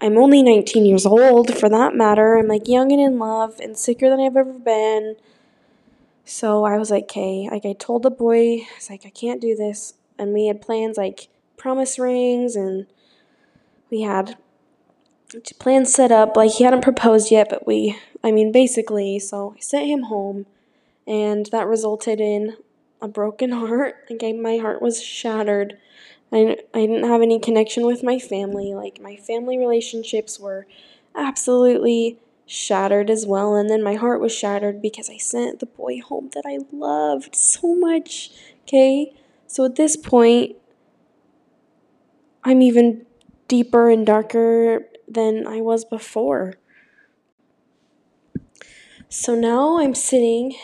I'm 0.00 0.16
only 0.16 0.42
19 0.42 0.86
years 0.86 1.06
old 1.06 1.56
for 1.56 1.68
that 1.68 1.94
matter. 1.94 2.36
I'm 2.36 2.48
like 2.48 2.68
young 2.68 2.92
and 2.92 3.00
in 3.00 3.18
love 3.18 3.60
and 3.60 3.76
sicker 3.76 4.08
than 4.08 4.20
I've 4.20 4.36
ever 4.36 4.52
been." 4.52 5.16
So 6.30 6.64
I 6.64 6.78
was 6.78 6.92
like, 6.92 7.04
okay, 7.04 7.48
like 7.50 7.66
I 7.66 7.72
told 7.72 8.04
the 8.04 8.10
boy, 8.10 8.58
I 8.58 8.68
was 8.76 8.88
like, 8.88 9.04
I 9.04 9.10
can't 9.10 9.40
do 9.40 9.56
this. 9.56 9.94
And 10.16 10.32
we 10.32 10.46
had 10.46 10.62
plans 10.62 10.96
like 10.96 11.26
promise 11.56 11.98
rings 11.98 12.54
and 12.54 12.86
we 13.90 14.02
had 14.02 14.36
plans 15.58 15.92
set 15.92 16.12
up. 16.12 16.36
Like 16.36 16.52
he 16.52 16.62
hadn't 16.62 16.82
proposed 16.82 17.32
yet, 17.32 17.48
but 17.50 17.66
we, 17.66 17.98
I 18.22 18.30
mean, 18.30 18.52
basically, 18.52 19.18
so 19.18 19.54
I 19.56 19.60
sent 19.60 19.88
him 19.88 20.02
home 20.04 20.46
and 21.04 21.46
that 21.46 21.66
resulted 21.66 22.20
in 22.20 22.56
a 23.02 23.08
broken 23.08 23.50
heart. 23.60 23.96
Like 24.08 24.36
my 24.36 24.58
heart 24.58 24.80
was 24.80 25.02
shattered. 25.02 25.78
I, 26.32 26.56
I 26.74 26.86
didn't 26.86 27.08
have 27.08 27.22
any 27.22 27.38
connection 27.38 27.86
with 27.86 28.02
my 28.02 28.18
family. 28.18 28.74
Like 28.74 29.00
my 29.00 29.16
family 29.16 29.58
relationships 29.58 30.38
were 30.38 30.66
absolutely 31.14 32.18
shattered 32.46 33.10
as 33.10 33.26
well. 33.26 33.54
And 33.54 33.68
then 33.68 33.82
my 33.82 33.94
heart 33.94 34.20
was 34.20 34.32
shattered 34.32 34.80
because 34.82 35.10
I 35.10 35.16
sent 35.16 35.60
the 35.60 35.66
boy 35.66 36.00
home 36.00 36.30
that 36.34 36.44
I 36.46 36.58
loved 36.72 37.34
so 37.34 37.74
much. 37.74 38.30
Okay? 38.62 39.12
So 39.46 39.64
at 39.64 39.76
this 39.76 39.96
point, 39.96 40.56
I'm 42.44 42.62
even 42.62 43.06
deeper 43.48 43.90
and 43.90 44.06
darker 44.06 44.86
than 45.08 45.46
I 45.46 45.60
was 45.60 45.84
before. 45.84 46.54
So 49.08 49.34
now 49.34 49.80
I'm 49.80 49.94
sitting 49.94 50.54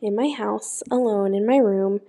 in 0.00 0.16
my 0.16 0.30
house 0.36 0.82
alone 0.90 1.34
in 1.34 1.46
my 1.46 1.56
room. 1.56 2.00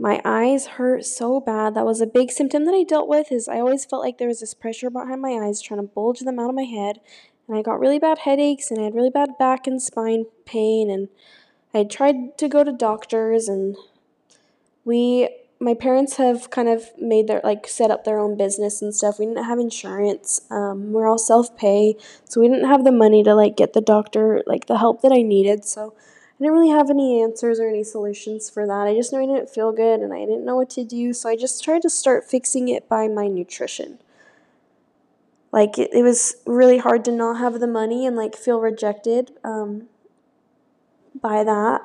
My 0.00 0.18
eyes 0.24 0.66
hurt 0.66 1.04
so 1.04 1.40
bad. 1.40 1.74
That 1.74 1.84
was 1.84 2.00
a 2.00 2.06
big 2.06 2.30
symptom 2.30 2.64
that 2.64 2.74
I 2.74 2.84
dealt 2.84 3.06
with 3.06 3.30
is 3.30 3.48
I 3.48 3.60
always 3.60 3.84
felt 3.84 4.02
like 4.02 4.16
there 4.16 4.28
was 4.28 4.40
this 4.40 4.54
pressure 4.54 4.88
behind 4.88 5.20
my 5.20 5.32
eyes 5.32 5.60
trying 5.60 5.80
to 5.80 5.86
bulge 5.86 6.20
them 6.20 6.38
out 6.38 6.48
of 6.48 6.54
my 6.54 6.62
head 6.62 7.00
and 7.46 7.58
I 7.58 7.60
got 7.60 7.78
really 7.78 7.98
bad 7.98 8.20
headaches 8.20 8.70
and 8.70 8.80
I 8.80 8.84
had 8.84 8.94
really 8.94 9.10
bad 9.10 9.36
back 9.38 9.66
and 9.66 9.82
spine 9.82 10.24
pain 10.46 10.88
and 10.88 11.08
I 11.74 11.84
tried 11.84 12.38
to 12.38 12.48
go 12.48 12.64
to 12.64 12.72
doctors 12.72 13.46
and 13.46 13.76
we 14.86 15.28
my 15.62 15.74
parents 15.74 16.16
have 16.16 16.48
kind 16.48 16.70
of 16.70 16.84
made 16.98 17.26
their 17.26 17.42
like 17.44 17.68
set 17.68 17.90
up 17.90 18.04
their 18.04 18.18
own 18.18 18.38
business 18.38 18.80
and 18.80 18.94
stuff. 18.94 19.18
We 19.18 19.26
didn't 19.26 19.44
have 19.44 19.58
insurance. 19.58 20.40
Um, 20.50 20.92
we're 20.92 21.06
all 21.06 21.18
self 21.18 21.54
pay, 21.58 21.96
so 22.24 22.40
we 22.40 22.48
didn't 22.48 22.70
have 22.70 22.84
the 22.84 22.92
money 22.92 23.22
to 23.22 23.34
like 23.34 23.58
get 23.58 23.74
the 23.74 23.82
doctor 23.82 24.42
like 24.46 24.66
the 24.66 24.78
help 24.78 25.02
that 25.02 25.12
I 25.12 25.20
needed. 25.20 25.66
So 25.66 25.92
I 26.40 26.44
didn't 26.44 26.54
really 26.54 26.70
have 26.70 26.90
any 26.90 27.22
answers 27.22 27.60
or 27.60 27.68
any 27.68 27.84
solutions 27.84 28.48
for 28.50 28.66
that. 28.66 28.86
I 28.86 28.94
just 28.94 29.12
knew 29.12 29.20
I 29.22 29.26
didn't 29.26 29.50
feel 29.50 29.72
good 29.72 30.00
and 30.00 30.12
I 30.12 30.20
didn't 30.20 30.46
know 30.46 30.56
what 30.56 30.70
to 30.70 30.84
do. 30.84 31.12
So 31.12 31.28
I 31.28 31.36
just 31.36 31.62
tried 31.62 31.82
to 31.82 31.90
start 31.90 32.24
fixing 32.24 32.68
it 32.68 32.88
by 32.88 33.08
my 33.08 33.28
nutrition. 33.28 33.98
like 35.52 35.78
it, 35.78 35.90
it 35.92 36.02
was 36.02 36.36
really 36.46 36.78
hard 36.78 37.04
to 37.04 37.12
not 37.12 37.38
have 37.38 37.60
the 37.60 37.66
money 37.66 38.06
and 38.06 38.16
like 38.16 38.36
feel 38.36 38.60
rejected 38.60 39.32
um, 39.44 39.88
by 41.20 41.44
that 41.44 41.82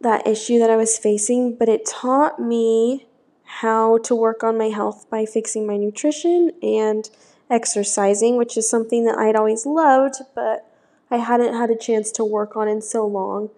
that 0.00 0.26
issue 0.26 0.58
that 0.58 0.70
I 0.70 0.76
was 0.76 0.98
facing, 0.98 1.56
but 1.56 1.68
it 1.68 1.86
taught 1.86 2.38
me 2.38 3.06
how 3.44 3.98
to 3.98 4.14
work 4.14 4.44
on 4.44 4.58
my 4.58 4.66
health 4.68 5.08
by 5.08 5.24
fixing 5.24 5.66
my 5.66 5.78
nutrition 5.78 6.50
and 6.62 7.08
exercising, 7.48 8.36
which 8.36 8.56
is 8.58 8.68
something 8.68 9.04
that 9.06 9.16
I'd 9.18 9.36
always 9.36 9.64
loved, 9.64 10.16
but 10.34 10.70
I 11.14 11.18
hadn't 11.18 11.54
had 11.54 11.70
a 11.70 11.76
chance 11.76 12.10
to 12.12 12.24
work 12.24 12.56
on 12.56 12.66
in 12.66 12.82
so 12.82 13.06
long. 13.06 13.50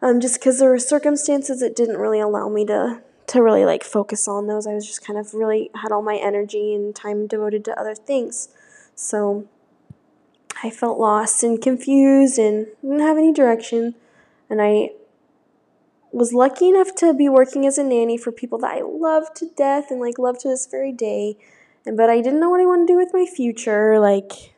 Um, 0.00 0.20
just 0.20 0.38
because 0.38 0.60
there 0.60 0.70
were 0.70 0.78
circumstances 0.78 1.58
that 1.60 1.74
didn't 1.74 1.96
really 1.96 2.20
allow 2.20 2.48
me 2.48 2.64
to 2.66 3.02
to 3.26 3.42
really 3.42 3.64
like 3.64 3.82
focus 3.82 4.28
on 4.28 4.46
those. 4.46 4.66
I 4.66 4.74
was 4.74 4.86
just 4.86 5.04
kind 5.04 5.18
of 5.18 5.34
really 5.34 5.70
had 5.74 5.90
all 5.90 6.02
my 6.02 6.16
energy 6.16 6.74
and 6.74 6.94
time 6.94 7.26
devoted 7.26 7.64
to 7.64 7.80
other 7.80 7.94
things. 7.94 8.50
So 8.94 9.48
I 10.62 10.70
felt 10.70 10.98
lost 10.98 11.42
and 11.42 11.60
confused 11.60 12.38
and 12.38 12.66
didn't 12.82 13.00
have 13.00 13.16
any 13.16 13.32
direction. 13.32 13.94
And 14.48 14.60
I 14.62 14.90
was 16.12 16.32
lucky 16.32 16.68
enough 16.68 16.94
to 16.96 17.14
be 17.14 17.28
working 17.28 17.66
as 17.66 17.78
a 17.78 17.82
nanny 17.82 18.16
for 18.16 18.30
people 18.30 18.58
that 18.58 18.76
I 18.76 18.82
love 18.82 19.34
to 19.34 19.46
death 19.56 19.90
and 19.90 20.00
like 20.00 20.18
love 20.18 20.38
to 20.40 20.48
this 20.48 20.68
very 20.70 20.92
day. 20.92 21.36
And 21.84 21.96
but 21.96 22.10
I 22.10 22.20
didn't 22.20 22.40
know 22.40 22.50
what 22.50 22.60
I 22.60 22.66
wanted 22.66 22.86
to 22.86 22.92
do 22.92 22.98
with 22.98 23.12
my 23.12 23.26
future. 23.26 23.98
Like 23.98 24.53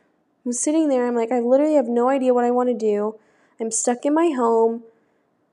I'm 0.47 0.53
sitting 0.53 0.87
there, 0.87 1.05
I'm 1.05 1.13
like, 1.13 1.33
I 1.33 1.41
literally 1.41 1.73
have 1.73 1.89
no 1.89 2.07
idea 2.07 2.33
what 2.33 2.45
I 2.45 2.51
want 2.51 2.69
to 2.69 2.73
do. 2.73 3.19
I'm 3.59 3.69
stuck 3.69 4.05
in 4.05 4.13
my 4.13 4.29
home. 4.29 4.83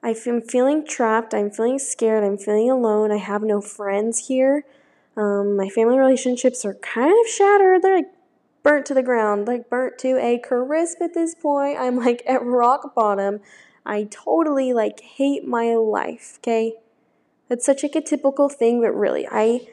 I'm 0.04 0.40
feeling 0.40 0.86
trapped. 0.86 1.34
I'm 1.34 1.50
feeling 1.50 1.80
scared. 1.80 2.22
I'm 2.22 2.38
feeling 2.38 2.70
alone. 2.70 3.10
I 3.10 3.16
have 3.16 3.42
no 3.42 3.60
friends 3.60 4.28
here. 4.28 4.64
Um, 5.16 5.56
my 5.56 5.68
family 5.68 5.98
relationships 5.98 6.64
are 6.64 6.74
kind 6.74 7.10
of 7.10 7.28
shattered. 7.28 7.82
They're 7.82 7.96
like 7.96 8.14
burnt 8.62 8.86
to 8.86 8.94
the 8.94 9.02
ground, 9.02 9.48
like 9.48 9.68
burnt 9.68 9.98
to 9.98 10.16
a 10.24 10.38
crisp 10.38 11.02
at 11.02 11.12
this 11.12 11.34
point. 11.34 11.76
I'm 11.76 11.96
like 11.96 12.22
at 12.24 12.44
rock 12.44 12.94
bottom. 12.94 13.40
I 13.84 14.04
totally 14.04 14.72
like 14.72 15.00
hate 15.00 15.44
my 15.44 15.74
life, 15.74 16.38
okay? 16.38 16.74
That's 17.48 17.66
such 17.66 17.82
like 17.82 17.96
a 17.96 18.00
typical 18.00 18.48
thing, 18.48 18.80
but 18.80 18.94
really, 18.94 19.26
I 19.28 19.70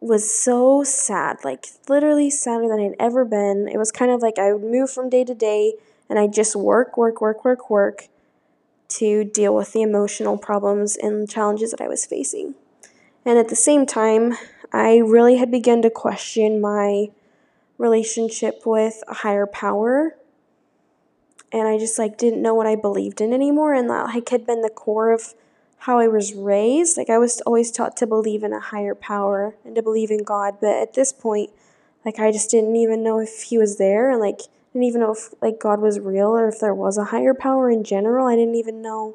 was 0.00 0.30
so 0.30 0.82
sad, 0.84 1.38
like 1.44 1.66
literally 1.88 2.30
sadder 2.30 2.68
than 2.68 2.80
I'd 2.80 2.96
ever 3.00 3.24
been. 3.24 3.68
It 3.68 3.78
was 3.78 3.90
kind 3.90 4.10
of 4.10 4.20
like 4.22 4.38
I 4.38 4.52
would 4.52 4.62
move 4.62 4.90
from 4.90 5.08
day 5.08 5.24
to 5.24 5.34
day 5.34 5.74
and 6.08 6.18
I 6.18 6.26
just 6.26 6.54
work, 6.54 6.96
work, 6.96 7.20
work, 7.20 7.44
work, 7.44 7.70
work 7.70 8.08
to 8.88 9.24
deal 9.24 9.54
with 9.54 9.72
the 9.72 9.82
emotional 9.82 10.38
problems 10.38 10.96
and 10.96 11.28
challenges 11.28 11.70
that 11.72 11.80
I 11.80 11.88
was 11.88 12.06
facing. 12.06 12.54
And 13.24 13.38
at 13.38 13.48
the 13.48 13.56
same 13.56 13.86
time, 13.86 14.36
I 14.72 14.98
really 14.98 15.36
had 15.36 15.50
begun 15.50 15.82
to 15.82 15.90
question 15.90 16.60
my 16.60 17.08
relationship 17.78 18.62
with 18.64 19.02
a 19.08 19.14
higher 19.14 19.46
power 19.46 20.16
and 21.52 21.68
I 21.68 21.78
just 21.78 21.98
like 21.98 22.18
didn't 22.18 22.42
know 22.42 22.54
what 22.54 22.66
I 22.66 22.74
believed 22.74 23.20
in 23.20 23.32
anymore 23.32 23.74
and 23.74 23.88
that 23.90 24.06
like 24.06 24.28
had 24.28 24.46
been 24.46 24.62
the 24.62 24.70
core 24.70 25.12
of 25.12 25.34
how 25.86 26.00
I 26.00 26.08
was 26.08 26.34
raised. 26.34 26.96
Like 26.96 27.08
I 27.08 27.18
was 27.18 27.40
always 27.42 27.70
taught 27.70 27.96
to 27.98 28.08
believe 28.08 28.42
in 28.42 28.52
a 28.52 28.58
higher 28.58 28.94
power 28.94 29.54
and 29.64 29.76
to 29.76 29.82
believe 29.82 30.10
in 30.10 30.24
God, 30.24 30.56
but 30.60 30.74
at 30.82 30.94
this 30.94 31.12
point 31.12 31.50
like 32.04 32.18
I 32.18 32.32
just 32.32 32.50
didn't 32.50 32.74
even 32.76 33.02
know 33.02 33.20
if 33.20 33.42
he 33.42 33.56
was 33.56 33.78
there 33.78 34.10
and 34.10 34.20
like 34.20 34.38
didn't 34.72 34.84
even 34.84 35.00
know 35.00 35.12
if 35.12 35.32
like 35.40 35.60
God 35.60 35.80
was 35.80 36.00
real 36.00 36.28
or 36.28 36.48
if 36.48 36.58
there 36.58 36.74
was 36.74 36.98
a 36.98 37.06
higher 37.06 37.34
power 37.34 37.70
in 37.70 37.84
general. 37.84 38.26
I 38.26 38.34
didn't 38.34 38.56
even 38.56 38.82
know. 38.82 39.14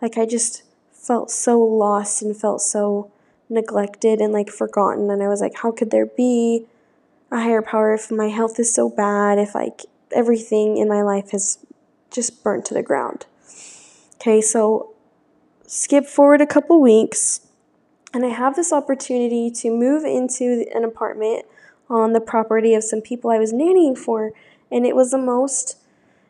Like 0.00 0.18
I 0.18 0.26
just 0.26 0.64
felt 0.92 1.30
so 1.30 1.60
lost 1.60 2.20
and 2.20 2.36
felt 2.36 2.60
so 2.60 3.10
neglected 3.48 4.20
and 4.20 4.32
like 4.32 4.50
forgotten 4.50 5.08
and 5.08 5.22
I 5.22 5.28
was 5.28 5.40
like 5.40 5.56
how 5.56 5.70
could 5.70 5.90
there 5.90 6.06
be 6.06 6.64
a 7.30 7.36
higher 7.36 7.62
power 7.62 7.94
if 7.94 8.10
my 8.10 8.28
health 8.28 8.58
is 8.58 8.74
so 8.74 8.88
bad 8.88 9.38
if 9.38 9.54
like 9.54 9.82
everything 10.10 10.78
in 10.78 10.88
my 10.88 11.02
life 11.02 11.30
has 11.30 11.58
just 12.10 12.42
burnt 12.42 12.64
to 12.66 12.74
the 12.74 12.82
ground. 12.82 13.26
Okay, 14.16 14.40
so 14.40 14.91
skip 15.72 16.04
forward 16.04 16.42
a 16.42 16.46
couple 16.46 16.78
weeks, 16.82 17.40
and 18.12 18.26
I 18.26 18.28
have 18.28 18.56
this 18.56 18.74
opportunity 18.74 19.50
to 19.52 19.70
move 19.70 20.04
into 20.04 20.66
an 20.74 20.84
apartment 20.84 21.46
on 21.88 22.12
the 22.12 22.20
property 22.20 22.74
of 22.74 22.84
some 22.84 23.00
people 23.00 23.30
I 23.30 23.38
was 23.38 23.54
nannying 23.54 23.96
for, 23.96 24.32
and 24.70 24.84
it 24.84 24.94
was 24.94 25.12
the 25.12 25.18
most 25.18 25.78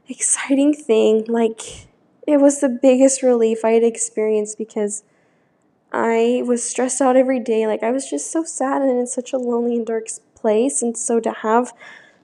exciting 0.08 0.72
thing. 0.72 1.24
Like, 1.26 1.88
it 2.24 2.36
was 2.36 2.60
the 2.60 2.68
biggest 2.68 3.20
relief 3.20 3.64
I 3.64 3.72
had 3.72 3.82
experienced 3.82 4.58
because 4.58 5.02
I 5.92 6.44
was 6.46 6.62
stressed 6.62 7.00
out 7.00 7.16
every 7.16 7.40
day. 7.40 7.66
Like, 7.66 7.82
I 7.82 7.90
was 7.90 8.08
just 8.08 8.30
so 8.30 8.44
sad 8.44 8.80
and 8.80 8.96
in 8.96 9.08
such 9.08 9.32
a 9.32 9.38
lonely 9.38 9.74
and 9.74 9.84
dark 9.84 10.06
place. 10.36 10.82
And 10.82 10.96
so 10.96 11.18
to 11.18 11.32
have 11.32 11.72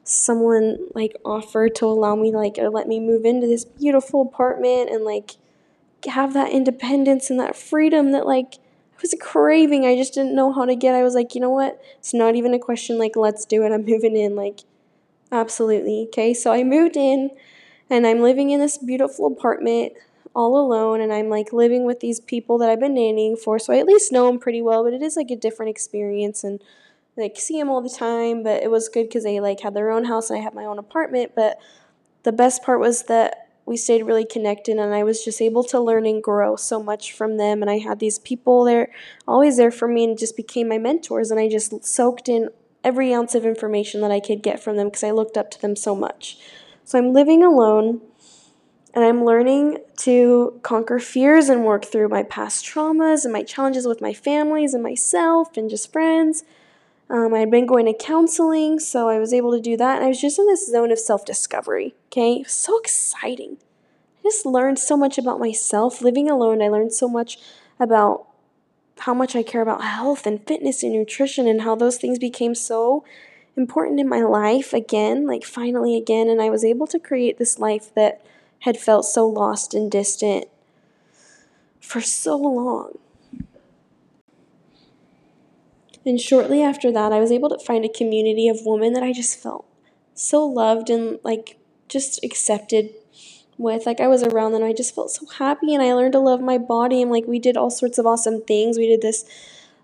someone 0.04 0.86
like 0.94 1.16
offer 1.24 1.68
to 1.68 1.84
allow 1.84 2.14
me 2.14 2.30
like 2.32 2.58
or 2.58 2.70
let 2.70 2.86
me 2.86 3.00
move 3.00 3.24
into 3.24 3.46
this 3.48 3.64
beautiful 3.64 4.22
apartment 4.22 4.88
and 4.88 5.04
like 5.04 5.32
have 6.06 6.32
that 6.34 6.52
independence 6.52 7.30
and 7.30 7.40
that 7.40 7.56
freedom 7.56 8.12
that 8.12 8.26
like 8.26 8.54
I 8.54 9.00
was 9.02 9.14
craving. 9.20 9.86
I 9.86 9.96
just 9.96 10.14
didn't 10.14 10.34
know 10.34 10.52
how 10.52 10.64
to 10.64 10.74
get. 10.74 10.94
I 10.94 11.02
was 11.02 11.14
like, 11.14 11.34
you 11.34 11.40
know 11.40 11.50
what? 11.50 11.80
It's 11.98 12.14
not 12.14 12.34
even 12.34 12.54
a 12.54 12.58
question 12.58 12.98
like 12.98 13.16
let's 13.16 13.44
do 13.44 13.64
it. 13.64 13.72
I'm 13.72 13.84
moving 13.84 14.16
in 14.16 14.36
like 14.36 14.60
absolutely. 15.30 16.06
Okay? 16.08 16.34
So 16.34 16.52
I 16.52 16.64
moved 16.64 16.96
in 16.96 17.30
and 17.90 18.06
I'm 18.06 18.20
living 18.20 18.50
in 18.50 18.60
this 18.60 18.78
beautiful 18.78 19.26
apartment 19.26 19.92
all 20.34 20.58
alone 20.58 21.00
and 21.00 21.12
I'm 21.12 21.28
like 21.28 21.52
living 21.52 21.84
with 21.84 22.00
these 22.00 22.20
people 22.20 22.58
that 22.58 22.68
I've 22.68 22.80
been 22.80 22.94
nannying 22.94 23.38
for. 23.38 23.58
So 23.58 23.72
I 23.72 23.78
at 23.78 23.86
least 23.86 24.12
know 24.12 24.26
them 24.26 24.38
pretty 24.38 24.62
well, 24.62 24.84
but 24.84 24.92
it 24.92 25.02
is 25.02 25.16
like 25.16 25.30
a 25.30 25.36
different 25.36 25.70
experience 25.70 26.44
and 26.44 26.60
like 27.16 27.36
see 27.36 27.58
them 27.58 27.68
all 27.68 27.80
the 27.80 27.90
time, 27.90 28.42
but 28.42 28.62
it 28.62 28.70
was 28.70 28.88
good 28.88 29.08
because 29.08 29.24
they 29.24 29.40
like 29.40 29.60
had 29.60 29.74
their 29.74 29.90
own 29.90 30.04
house 30.04 30.30
and 30.30 30.38
I 30.38 30.42
had 30.42 30.54
my 30.54 30.64
own 30.64 30.78
apartment. 30.78 31.32
But 31.34 31.58
the 32.22 32.32
best 32.32 32.62
part 32.62 32.78
was 32.80 33.04
that 33.04 33.47
we 33.68 33.76
stayed 33.76 34.02
really 34.02 34.24
connected 34.24 34.78
and 34.78 34.94
I 34.94 35.04
was 35.04 35.22
just 35.22 35.42
able 35.42 35.62
to 35.64 35.78
learn 35.78 36.06
and 36.06 36.22
grow 36.22 36.56
so 36.56 36.82
much 36.82 37.12
from 37.12 37.36
them. 37.36 37.60
And 37.60 37.70
I 37.70 37.78
had 37.78 37.98
these 37.98 38.18
people 38.18 38.64
there, 38.64 38.90
always 39.26 39.58
there 39.58 39.70
for 39.70 39.86
me, 39.86 40.04
and 40.04 40.18
just 40.18 40.36
became 40.36 40.68
my 40.68 40.78
mentors. 40.78 41.30
And 41.30 41.38
I 41.38 41.48
just 41.48 41.84
soaked 41.84 42.30
in 42.30 42.48
every 42.82 43.12
ounce 43.12 43.34
of 43.34 43.44
information 43.44 44.00
that 44.00 44.10
I 44.10 44.20
could 44.20 44.42
get 44.42 44.58
from 44.58 44.76
them 44.76 44.88
because 44.88 45.04
I 45.04 45.10
looked 45.10 45.36
up 45.36 45.50
to 45.50 45.60
them 45.60 45.76
so 45.76 45.94
much. 45.94 46.38
So 46.84 46.98
I'm 46.98 47.12
living 47.12 47.44
alone 47.44 48.00
and 48.94 49.04
I'm 49.04 49.22
learning 49.22 49.78
to 49.98 50.58
conquer 50.62 50.98
fears 50.98 51.50
and 51.50 51.64
work 51.64 51.84
through 51.84 52.08
my 52.08 52.22
past 52.22 52.64
traumas 52.64 53.24
and 53.24 53.32
my 53.34 53.42
challenges 53.42 53.86
with 53.86 54.00
my 54.00 54.14
families 54.14 54.72
and 54.72 54.82
myself 54.82 55.58
and 55.58 55.68
just 55.68 55.92
friends. 55.92 56.42
Um, 57.10 57.32
I 57.32 57.38
had 57.40 57.50
been 57.50 57.66
going 57.66 57.86
to 57.86 57.94
counseling, 57.94 58.78
so 58.78 59.08
I 59.08 59.18
was 59.18 59.32
able 59.32 59.52
to 59.52 59.60
do 59.60 59.76
that. 59.78 59.96
And 59.96 60.04
I 60.04 60.08
was 60.08 60.20
just 60.20 60.38
in 60.38 60.46
this 60.46 60.70
zone 60.70 60.92
of 60.92 60.98
self 60.98 61.24
discovery. 61.24 61.94
Okay, 62.08 62.44
so 62.44 62.78
exciting. 62.78 63.56
I 64.18 64.22
just 64.24 64.44
learned 64.44 64.78
so 64.78 64.96
much 64.96 65.16
about 65.16 65.40
myself. 65.40 66.02
Living 66.02 66.28
alone, 66.28 66.60
I 66.60 66.68
learned 66.68 66.92
so 66.92 67.08
much 67.08 67.38
about 67.80 68.26
how 69.00 69.14
much 69.14 69.34
I 69.34 69.42
care 69.42 69.62
about 69.62 69.82
health 69.82 70.26
and 70.26 70.44
fitness 70.46 70.82
and 70.82 70.92
nutrition 70.92 71.46
and 71.46 71.62
how 71.62 71.74
those 71.74 71.96
things 71.96 72.18
became 72.18 72.54
so 72.54 73.04
important 73.56 74.00
in 74.00 74.08
my 74.08 74.20
life 74.20 74.72
again, 74.72 75.26
like 75.26 75.44
finally 75.44 75.96
again. 75.96 76.28
And 76.28 76.42
I 76.42 76.50
was 76.50 76.64
able 76.64 76.86
to 76.88 76.98
create 76.98 77.38
this 77.38 77.58
life 77.58 77.94
that 77.94 78.20
had 78.60 78.76
felt 78.76 79.04
so 79.04 79.26
lost 79.26 79.72
and 79.72 79.90
distant 79.90 80.46
for 81.80 82.00
so 82.00 82.36
long. 82.36 82.98
And 86.06 86.20
shortly 86.20 86.62
after 86.62 86.90
that, 86.92 87.12
I 87.12 87.20
was 87.20 87.32
able 87.32 87.48
to 87.50 87.58
find 87.58 87.84
a 87.84 87.88
community 87.88 88.48
of 88.48 88.60
women 88.64 88.92
that 88.94 89.02
I 89.02 89.12
just 89.12 89.38
felt 89.38 89.66
so 90.14 90.44
loved 90.46 90.90
and 90.90 91.18
like 91.22 91.58
just 91.88 92.22
accepted 92.24 92.90
with. 93.56 93.86
Like 93.86 94.00
I 94.00 94.08
was 94.08 94.22
around 94.22 94.52
them, 94.52 94.64
I 94.64 94.72
just 94.72 94.94
felt 94.94 95.10
so 95.10 95.26
happy 95.38 95.74
and 95.74 95.82
I 95.82 95.92
learned 95.92 96.12
to 96.12 96.20
love 96.20 96.40
my 96.40 96.58
body. 96.58 97.02
And 97.02 97.10
like 97.10 97.26
we 97.26 97.38
did 97.38 97.56
all 97.56 97.70
sorts 97.70 97.98
of 97.98 98.06
awesome 98.06 98.42
things. 98.42 98.78
We 98.78 98.86
did 98.86 99.02
this 99.02 99.24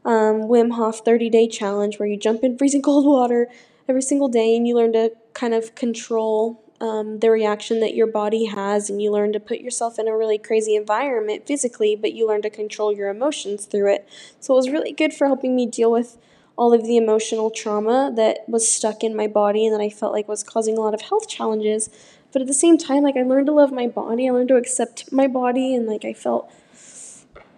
um, 0.04 0.42
Wim 0.42 0.74
Hof 0.74 1.00
30 1.04 1.30
day 1.30 1.48
challenge 1.48 1.98
where 1.98 2.08
you 2.08 2.16
jump 2.16 2.42
in 2.42 2.56
freezing 2.56 2.82
cold 2.82 3.06
water 3.06 3.48
every 3.88 4.02
single 4.02 4.28
day 4.28 4.56
and 4.56 4.66
you 4.66 4.74
learn 4.74 4.92
to 4.92 5.12
kind 5.34 5.54
of 5.54 5.74
control 5.74 6.63
um, 6.84 7.20
the 7.20 7.30
reaction 7.30 7.80
that 7.80 7.94
your 7.94 8.06
body 8.06 8.44
has, 8.44 8.90
and 8.90 9.00
you 9.00 9.10
learn 9.10 9.32
to 9.32 9.40
put 9.40 9.60
yourself 9.60 9.98
in 9.98 10.06
a 10.06 10.14
really 10.14 10.36
crazy 10.36 10.76
environment 10.76 11.46
physically, 11.46 11.96
but 11.96 12.12
you 12.12 12.28
learn 12.28 12.42
to 12.42 12.50
control 12.50 12.92
your 12.92 13.08
emotions 13.08 13.64
through 13.64 13.90
it. 13.90 14.06
So 14.38 14.52
it 14.52 14.56
was 14.56 14.68
really 14.68 14.92
good 14.92 15.14
for 15.14 15.26
helping 15.26 15.56
me 15.56 15.64
deal 15.64 15.90
with 15.90 16.18
all 16.56 16.74
of 16.74 16.84
the 16.84 16.98
emotional 16.98 17.50
trauma 17.50 18.12
that 18.16 18.46
was 18.46 18.70
stuck 18.70 19.02
in 19.02 19.16
my 19.16 19.26
body 19.26 19.66
and 19.66 19.74
that 19.74 19.82
I 19.82 19.88
felt 19.88 20.12
like 20.12 20.28
was 20.28 20.44
causing 20.44 20.76
a 20.76 20.80
lot 20.82 20.92
of 20.92 21.00
health 21.00 21.26
challenges. 21.26 21.88
But 22.32 22.42
at 22.42 22.48
the 22.48 22.54
same 22.54 22.76
time, 22.76 23.02
like 23.02 23.16
I 23.16 23.22
learned 23.22 23.46
to 23.46 23.52
love 23.52 23.72
my 23.72 23.86
body, 23.86 24.28
I 24.28 24.32
learned 24.32 24.48
to 24.48 24.56
accept 24.56 25.10
my 25.10 25.26
body, 25.26 25.74
and 25.74 25.86
like 25.86 26.04
I 26.04 26.12
felt 26.12 26.52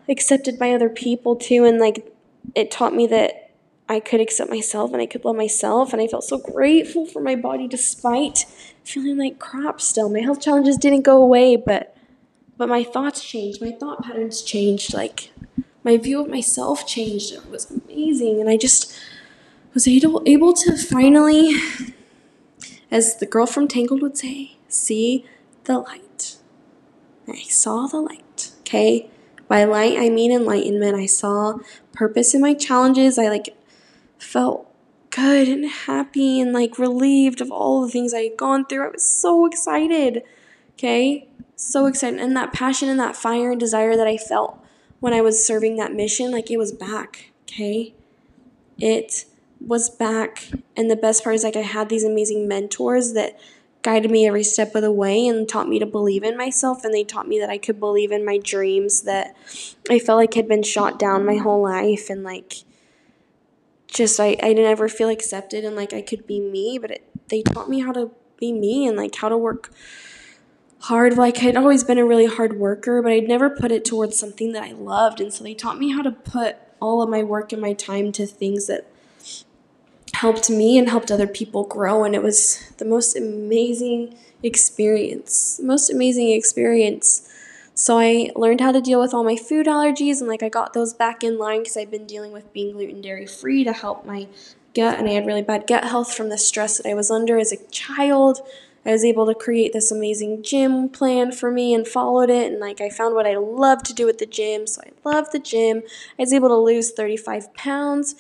accepted 0.09 0.57
by 0.57 0.71
other 0.71 0.89
people 0.89 1.35
too, 1.35 1.65
and 1.65 1.81
like 1.81 2.15
it 2.55 2.71
taught 2.71 2.95
me 2.95 3.09
that 3.09 3.46
I 3.89 4.01
could 4.01 4.21
accept 4.21 4.51
myself 4.51 4.93
and 4.93 5.01
I 5.01 5.07
could 5.07 5.25
love 5.25 5.37
myself. 5.37 5.93
And 5.93 6.03
I 6.03 6.09
felt 6.09 6.25
so 6.25 6.39
grateful 6.39 7.07
for 7.07 7.21
my 7.21 7.37
body 7.37 7.69
despite 7.69 8.47
feeling 8.85 9.19
like 9.19 9.39
crap 9.39 9.81
still. 9.81 10.09
My 10.09 10.21
health 10.21 10.41
challenges 10.41 10.77
didn't 10.77 11.03
go 11.03 11.23
away, 11.23 11.57
but 11.57 11.97
but 12.59 12.69
my 12.69 12.83
thoughts 12.85 13.23
changed. 13.23 13.61
My 13.61 13.73
thought 13.73 14.03
patterns 14.03 14.43
changed. 14.43 14.95
Like 14.95 15.31
my 15.85 15.97
view 15.97 16.21
of 16.21 16.29
myself 16.29 16.87
changed. 16.87 17.33
It 17.33 17.49
was 17.49 17.71
amazing. 17.71 18.41
And 18.41 18.51
I 18.51 18.57
just 18.57 18.93
was 19.73 19.87
able, 19.87 20.23
able 20.27 20.53
to 20.55 20.77
finally, 20.77 21.55
as 22.91 23.17
the 23.17 23.27
girl 23.27 23.47
from 23.47 23.69
Tangled 23.69 24.03
would 24.03 24.17
say, 24.17 24.57
see 24.69 25.25
the 25.65 25.79
light. 25.79 26.37
I 27.29 27.43
saw 27.43 27.87
the 27.87 28.01
light, 28.01 28.53
okay? 28.61 29.11
By 29.49 29.65
light, 29.65 29.99
I 29.99 30.09
mean 30.09 30.33
enlightenment. 30.33 30.97
I 30.97 31.07
saw 31.07 31.59
purpose 31.93 32.35
in 32.35 32.41
my 32.41 32.55
challenges. 32.55 33.19
I 33.19 33.29
like 33.29 33.55
felt 34.19 34.73
good 35.11 35.49
and 35.49 35.65
happy 35.67 36.41
and 36.41 36.53
like 36.53 36.79
relieved 36.79 37.41
of 37.41 37.51
all 37.51 37.81
the 37.81 37.91
things 37.91 38.13
I 38.13 38.23
had 38.23 38.37
gone 38.37 38.67
through. 38.67 38.85
I 38.85 38.91
was 38.91 39.05
so 39.07 39.47
excited. 39.47 40.23
Okay? 40.75 41.29
So 41.57 41.87
excited. 41.87 42.21
And 42.21 42.37
that 42.37 42.53
passion 42.53 42.89
and 42.89 43.01
that 43.01 43.17
fire 43.17 43.51
and 43.51 43.61
desire 43.61 43.97
that 43.97 44.07
I 44.07 44.19
felt 44.19 44.63
when 45.01 45.13
I 45.13 45.23
was 45.23 45.45
serving 45.45 45.77
that 45.77 45.95
mission, 45.95 46.31
like 46.31 46.51
it 46.51 46.59
was 46.59 46.73
back. 46.73 47.33
Okay? 47.45 47.95
It 48.79 49.25
was 49.61 49.89
back. 49.89 50.51
And 50.77 50.91
the 50.91 50.97
best 50.97 51.25
part 51.25 51.35
is 51.35 51.45
like 51.45 51.57
I 51.57 51.63
had 51.63 51.89
these 51.89 52.05
amazing 52.05 52.47
mentors 52.47 53.15
that 53.15 53.39
guided 53.87 54.11
me 54.11 54.27
every 54.27 54.43
step 54.43 54.75
of 54.75 54.83
the 54.83 54.91
way 54.91 55.27
and 55.27 55.49
taught 55.49 55.69
me 55.69 55.79
to 55.79 55.87
believe 55.87 56.25
in 56.25 56.37
myself 56.37 56.85
and 56.85 56.93
they 56.93 57.05
taught 57.05 57.29
me 57.29 57.39
that 57.39 57.49
I 57.49 57.57
could 57.57 57.79
believe 57.79 58.11
in 58.11 58.25
my 58.25 58.37
dreams 58.37 59.03
that 59.03 59.37
I 59.89 60.01
felt 60.01 60.19
like 60.19 60.35
had 60.35 60.49
been 60.49 60.65
shot 60.65 60.99
down 60.99 61.25
my 61.25 61.37
whole 61.37 61.63
life 61.63 62.11
and 62.11 62.25
like 62.25 62.65
just 63.97 64.21
I, 64.21 64.37
I 64.43 64.53
didn't 64.53 64.67
ever 64.67 64.89
feel 64.89 65.09
accepted 65.09 65.65
and 65.65 65.75
like 65.75 65.93
I 65.93 66.03
could 66.03 66.27
be 66.27 66.39
me, 66.39 66.79
but 66.79 66.91
it, 66.91 67.29
they 67.29 67.43
taught 67.43 67.69
me 67.69 67.81
how 67.81 67.93
to 67.93 68.11
be 68.39 68.53
me 68.53 68.87
and 68.87 68.97
like 68.97 69.15
how 69.15 69.29
to 69.29 69.39
work 69.39 69.73
hard. 70.81 71.17
Like 71.17 71.43
I'd 71.43 71.57
always 71.57 71.83
been 71.83 71.99
a 71.99 72.05
really 72.05 72.27
hard 72.27 72.59
worker, 72.59 73.01
but 73.01 73.11
I'd 73.11 73.27
never 73.27 73.49
put 73.49 73.73
it 73.73 73.85
towards 73.85 74.19
something 74.19 74.53
that 74.53 74.63
I 74.63 74.73
loved. 74.73 75.21
And 75.21 75.33
so 75.33 75.43
they 75.43 75.55
taught 75.55 75.79
me 75.79 75.93
how 75.93 76.03
to 76.03 76.11
put 76.11 76.57
all 76.81 77.03
of 77.03 77.09
my 77.09 77.23
work 77.23 77.53
and 77.53 77.63
my 77.63 77.73
time 77.73 78.13
to 78.13 78.27
things 78.27 78.67
that 78.67 78.87
helped 80.13 80.51
me 80.51 80.79
and 80.79 80.91
helped 80.91 81.11
other 81.11 81.27
people 81.27 81.65
grow. 81.65 82.05
And 82.05 82.15
it 82.15 82.23
was 82.23 82.71
the 82.77 82.85
most 82.85 83.17
amazing 83.17 84.17
experience, 84.43 85.59
most 85.63 85.91
amazing 85.91 86.31
experience. 86.31 87.29
So 87.79 87.99
I 87.99 88.31
learned 88.35 88.63
how 88.63 88.73
to 88.73 88.81
deal 88.81 89.03
with 89.03 89.13
all 89.13 89.23
my 89.23 89.37
food 89.37 89.67
allergies 89.67 90.21
and 90.21 90.29
like 90.29 90.43
I 90.43 90.49
got 90.49 90.73
those 90.73 90.95
back 90.95 91.23
in 91.23 91.37
line 91.37 91.61
because 91.61 91.77
I've 91.77 91.91
been 91.91 92.07
dealing 92.07 92.33
with 92.33 92.51
being 92.55 92.73
gluten 92.73 93.03
dairy 93.03 93.27
free 93.27 93.65
to 93.65 93.73
help 93.75 94.07
my 94.07 94.29
gut 94.75 94.99
and 94.99 95.07
I 95.07 95.13
had 95.13 95.27
really 95.27 95.43
bad 95.43 95.67
gut 95.67 95.85
health 95.85 96.15
from 96.15 96.31
the 96.31 96.39
stress 96.39 96.79
that 96.79 96.89
I 96.89 96.95
was 96.95 97.11
under 97.11 97.37
as 97.39 97.53
a 97.53 97.63
child. 97.67 98.41
I 98.87 98.93
was 98.93 99.05
able 99.05 99.27
to 99.27 99.35
create 99.35 99.75
this 99.75 99.93
amazing 99.93 100.43
gym 100.43 100.89
plan 100.89 101.33
for 101.33 101.51
me 101.51 101.75
and 101.75 101.87
followed 101.87 102.31
it 102.31 102.51
and 102.51 102.59
like 102.59 102.81
I 102.81 102.89
found 102.89 103.15
what 103.15 103.27
I 103.27 103.37
love 103.37 103.83
to 103.83 103.93
do 103.93 104.09
at 104.09 104.17
the 104.17 104.27
gym. 104.27 104.67
So 104.67 104.81
I 104.81 104.93
love 105.07 105.31
the 105.31 105.39
gym. 105.39 105.83
I 106.19 106.23
was 106.23 106.33
able 106.33 106.49
to 106.49 106.57
lose 106.57 106.93
35 106.93 107.53
pounds. 107.53 108.15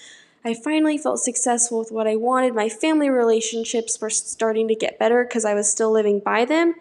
I 0.47 0.55
finally 0.55 0.97
felt 0.97 1.19
successful 1.19 1.81
with 1.81 1.90
what 1.90 2.07
I 2.07 2.14
wanted. 2.14 2.55
My 2.55 2.69
family 2.69 3.11
relationships 3.11 4.01
were 4.01 4.11
starting 4.11 4.69
to 4.69 4.77
get 4.77 4.97
better 4.97 5.25
because 5.25 5.45
I 5.45 5.55
was 5.55 5.69
still 5.69 5.90
living 5.90 6.21
by 6.21 6.45
them, 6.45 6.77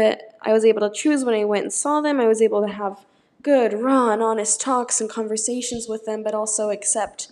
but 0.00 0.34
I 0.40 0.54
was 0.54 0.64
able 0.64 0.80
to 0.80 0.90
choose 0.90 1.24
when 1.26 1.34
I 1.34 1.44
went 1.44 1.64
and 1.64 1.72
saw 1.72 2.00
them. 2.00 2.20
I 2.20 2.26
was 2.26 2.40
able 2.40 2.62
to 2.62 2.72
have 2.72 3.04
good, 3.42 3.74
raw, 3.74 4.10
and 4.10 4.22
honest 4.22 4.58
talks 4.58 4.98
and 4.98 5.10
conversations 5.10 5.88
with 5.88 6.06
them, 6.06 6.22
but 6.22 6.32
also 6.32 6.70
accept 6.70 7.30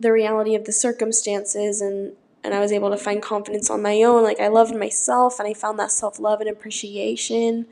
the 0.00 0.10
reality 0.10 0.54
of 0.54 0.64
the 0.64 0.72
circumstances 0.72 1.80
and 1.82 2.14
and 2.44 2.54
I 2.54 2.58
was 2.60 2.72
able 2.72 2.90
to 2.90 2.96
find 2.96 3.22
confidence 3.22 3.70
on 3.70 3.82
my 3.82 4.02
own. 4.02 4.24
Like 4.24 4.40
I 4.40 4.48
loved 4.48 4.74
myself 4.74 5.38
and 5.38 5.46
I 5.46 5.54
found 5.54 5.78
that 5.78 5.92
self 5.92 6.18
love 6.18 6.40
and 6.40 6.48
appreciation. 6.48 7.66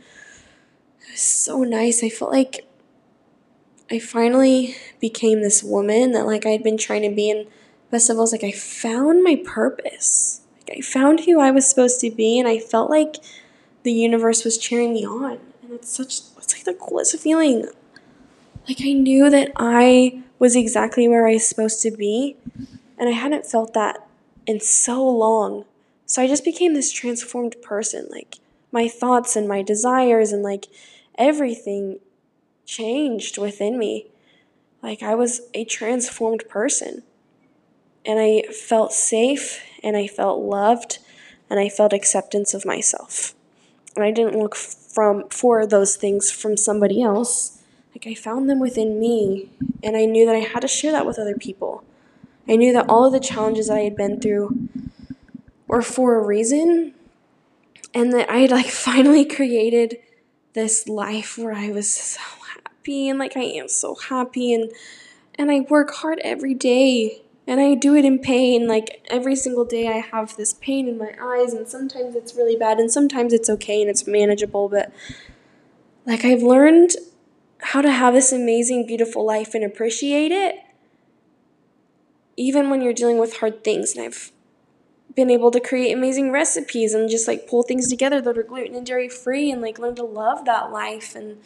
It 1.01 1.13
was 1.13 1.21
so 1.21 1.63
nice. 1.65 2.05
I 2.05 2.11
felt 2.11 2.31
like 2.31 2.67
I 3.91 3.99
finally 3.99 4.77
became 5.01 5.41
this 5.41 5.65
woman 5.65 6.13
that 6.13 6.27
like 6.27 6.45
I'd 6.45 6.63
been 6.63 6.77
trying 6.77 7.03
to 7.09 7.17
be 7.17 7.31
in 7.31 7.47
festivals. 7.91 8.33
like 8.33 8.45
I 8.45 8.53
found 8.53 9.25
my 9.25 9.43
purpose. 9.45 10.43
Like 10.59 10.79
I 10.79 10.81
found 10.83 11.21
who 11.21 11.41
I 11.41 11.51
was 11.51 11.67
supposed 11.69 12.01
to 12.01 12.11
be 12.11 12.39
and 12.39 12.47
I 12.47 12.59
felt 12.59 12.91
like 12.91 13.17
the 13.83 13.93
universe 13.93 14.45
was 14.45 14.59
cheering 14.59 14.93
me 14.93 15.07
on. 15.07 15.39
And 15.63 15.73
it's 15.73 15.95
such 15.95 16.21
it's 16.37 16.55
like 16.55 16.65
the 16.65 16.75
coolest 16.75 17.19
feeling. 17.19 17.67
Like 18.69 18.79
I 18.83 18.93
knew 18.93 19.31
that 19.31 19.53
I 19.57 20.23
was 20.39 20.57
exactly 20.57 21.09
where 21.09 21.27
I 21.27 21.35
was 21.35 21.47
supposed 21.47 21.83
to 21.83 21.91
be. 21.91 22.37
And 22.99 23.09
I 23.09 23.13
hadn't 23.13 23.47
felt 23.47 23.75
that 23.75 24.07
in 24.47 24.61
so 24.61 25.07
long. 25.09 25.65
So 26.07 26.23
I 26.23 26.27
just 26.27 26.45
became 26.45 26.75
this 26.75 26.93
transformed 26.93 27.57
person. 27.63 28.07
Like 28.11 28.37
my 28.73 28.89
thoughts 28.89 29.37
and 29.37 29.49
my 29.49 29.63
desires 29.63 30.33
and 30.33 30.43
like 30.43 30.67
everything 31.17 32.01
changed 32.67 33.39
within 33.39 33.79
me. 33.79 34.07
Like 34.83 35.03
I 35.03 35.15
was 35.15 35.43
a 35.55 35.65
transformed 35.65 36.45
person. 36.49 37.03
And 38.05 38.19
I 38.19 38.51
felt 38.51 38.93
safe 38.93 39.63
and 39.83 39.97
I 39.97 40.07
felt 40.07 40.41
loved 40.41 40.99
and 41.49 41.61
I 41.61 41.69
felt 41.69 41.93
acceptance 41.93 42.55
of 42.55 42.65
myself 42.65 43.35
and 44.01 44.09
I 44.09 44.13
didn't 44.13 44.39
look 44.39 44.57
from 44.57 45.29
for 45.29 45.67
those 45.67 45.95
things 45.97 46.31
from 46.31 46.57
somebody 46.57 47.03
else. 47.03 47.63
Like 47.95 48.07
I 48.07 48.15
found 48.15 48.49
them 48.49 48.59
within 48.59 48.99
me, 48.99 49.51
and 49.83 49.97
I 49.97 50.07
knew 50.07 50.25
that 50.25 50.35
I 50.35 50.41
had 50.41 50.61
to 50.61 50.69
share 50.69 50.93
that 50.93 51.07
with 51.07 51.19
other 51.19 51.35
people. 51.35 51.85
I 52.49 52.57
knew 52.57 52.73
that 52.73 52.89
all 52.89 53.05
of 53.05 53.13
the 53.13 53.21
challenges 53.21 53.69
that 53.69 53.77
I 53.77 53.81
had 53.81 53.97
been 53.97 54.21
through 54.21 54.69
were 55.67 55.83
for 55.83 56.15
a 56.15 56.27
reason, 56.27 56.95
and 57.93 58.13
that 58.15 58.31
I 58.31 58.39
had 58.39 58.51
like 58.51 58.67
finally 58.71 59.25
created 59.25 59.99
this 60.55 60.89
life 60.89 61.37
where 61.37 61.55
I 61.55 61.71
was 61.71 61.93
so 61.93 62.21
happy 62.55 63.09
and 63.09 63.19
like 63.19 63.37
I 63.37 63.43
am 63.43 63.69
so 63.69 63.95
happy 63.95 64.53
and 64.53 64.73
and 65.37 65.51
I 65.51 65.61
work 65.61 65.93
hard 65.95 66.21
every 66.25 66.55
day 66.55 67.23
and 67.47 67.61
I 67.61 67.75
do 67.75 67.95
it 67.95 68.05
in 68.05 68.19
pain. 68.19 68.67
Like 68.69 69.07
every 69.11 69.37
single 69.37 69.65
day, 69.65 69.89
I 69.89 69.99
have 69.99 70.37
this 70.37 70.55
pain 70.55 70.89
in 70.89 70.99
my 70.99 71.15
eyes, 71.21 71.53
and 71.53 71.69
sometimes 71.69 72.15
it's 72.15 72.35
really 72.35 72.57
bad, 72.57 72.79
and 72.79 72.91
sometimes 72.91 73.33
it's 73.33 73.51
okay 73.51 73.81
and 73.81 73.91
it's 73.91 74.07
manageable. 74.07 74.69
But 74.69 74.93
like 76.07 76.25
I've 76.25 76.43
learned 76.43 76.93
how 77.63 77.83
to 77.83 77.91
have 77.91 78.15
this 78.15 78.33
amazing, 78.33 78.87
beautiful 78.87 79.25
life 79.25 79.55
and 79.55 79.65
appreciate 79.65 80.33
it, 80.33 80.57
even 82.37 82.71
when 82.71 82.81
you're 82.81 82.95
dealing 82.95 83.19
with 83.19 83.39
hard 83.39 83.63
things. 83.65 83.95
And 83.95 84.05
I've 84.07 84.33
been 85.15 85.31
able 85.31 85.51
to 85.51 85.61
create 85.61 85.93
amazing 85.93 86.31
recipes 86.31 86.95
and 86.95 87.11
just 87.11 87.27
like 87.27 87.47
pull 87.47 87.63
things 87.63 87.89
together 87.89 88.21
that 88.21 88.39
are 88.39 88.43
gluten 88.43 88.75
and 88.75 88.87
dairy 88.87 89.09
free 89.09 89.51
and 89.51 89.61
like 89.61 89.79
learn 89.79 89.95
to 89.97 90.05
love 90.05 90.45
that 90.45 90.71
life 90.71 91.15
and 91.15 91.39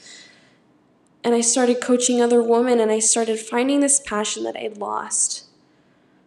and 1.23 1.35
I 1.35 1.41
started 1.41 1.81
coaching 1.81 2.21
other 2.21 2.43
women 2.43 2.81
and 2.81 2.93
I 2.93 2.99
started 2.99 3.39
finding 3.39 3.81
this 3.81 3.99
passion 3.99 4.45
that 4.45 4.57
I'd 4.57 4.77
lost 4.77 5.44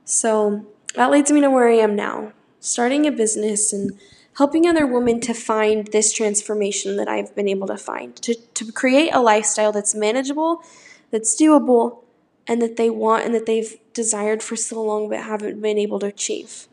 so 0.08 0.66
that 0.96 1.12
leads 1.12 1.32
me 1.34 1.42
to 1.42 1.50
where 1.50 1.68
I 1.68 1.76
am 1.76 1.98
now, 1.98 2.32
starting 2.62 3.06
a 3.06 3.12
business 3.12 3.74
and 3.74 3.92
helping 4.38 4.66
other 4.66 4.88
women 4.88 5.20
to 5.20 5.34
find 5.34 5.88
this 5.88 6.14
transformation 6.14 6.96
that 6.96 7.10
I've 7.10 7.36
been 7.36 7.50
able 7.50 7.68
to 7.68 7.78
find, 7.78 8.16
to, 8.18 8.34
to 8.34 8.72
create 8.72 9.10
a 9.14 9.20
lifestyle 9.20 9.74
that's 9.74 9.94
manageable, 9.94 10.64
that's 11.12 11.36
doable, 11.36 12.04
and 12.48 12.62
that 12.62 12.78
they 12.78 12.90
want 12.90 13.26
and 13.26 13.36
that 13.36 13.46
they've 13.46 13.76
desired 13.94 14.42
for 14.42 14.56
so 14.56 14.82
long 14.82 15.10
but 15.10 15.20
haven't 15.20 15.62
been 15.62 15.78
able 15.78 16.00
to 16.00 16.06
achieve. 16.06 16.70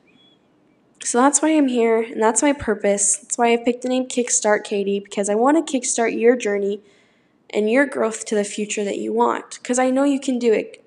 So 1.03 1.19
that's 1.19 1.43
why 1.43 1.49
I'm 1.57 1.67
here, 1.67 2.03
and 2.03 2.23
that's 2.23 2.41
my 2.41 2.53
purpose. 2.53 3.17
That's 3.17 3.37
why 3.37 3.53
I 3.53 3.57
picked 3.57 3.83
the 3.83 3.89
name 3.89 4.07
Kickstart 4.07 4.63
Katie, 4.63 5.01
because 5.01 5.29
I 5.29 5.35
want 5.35 5.67
to 5.67 5.79
kickstart 5.79 6.19
your 6.19 6.37
journey 6.37 6.83
and 7.51 7.69
your 7.69 7.85
growth 7.85 8.25
to 8.27 8.37
the 8.37 8.45
future 8.45 8.85
that 8.85 8.99
you 8.99 9.13
want. 9.13 9.59
Because 9.61 9.81
I 9.81 9.91
know 9.91 10.05
you 10.05 10.21
can 10.21 10.39
do 10.39 10.53
it. 10.53 10.85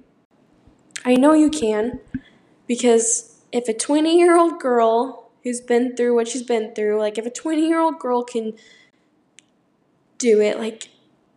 I 1.03 1.15
know 1.15 1.33
you 1.33 1.49
can. 1.49 1.99
Because 2.67 3.39
if 3.51 3.67
a 3.67 3.73
20 3.73 4.17
year 4.17 4.37
old 4.37 4.59
girl 4.59 5.29
who's 5.43 5.61
been 5.61 5.95
through 5.95 6.15
what 6.15 6.27
she's 6.27 6.43
been 6.43 6.73
through, 6.73 6.99
like 6.99 7.17
if 7.17 7.25
a 7.25 7.29
20 7.29 7.67
year 7.67 7.79
old 7.79 7.99
girl 7.99 8.23
can 8.23 8.53
do 10.17 10.41
it, 10.41 10.59
like 10.59 10.89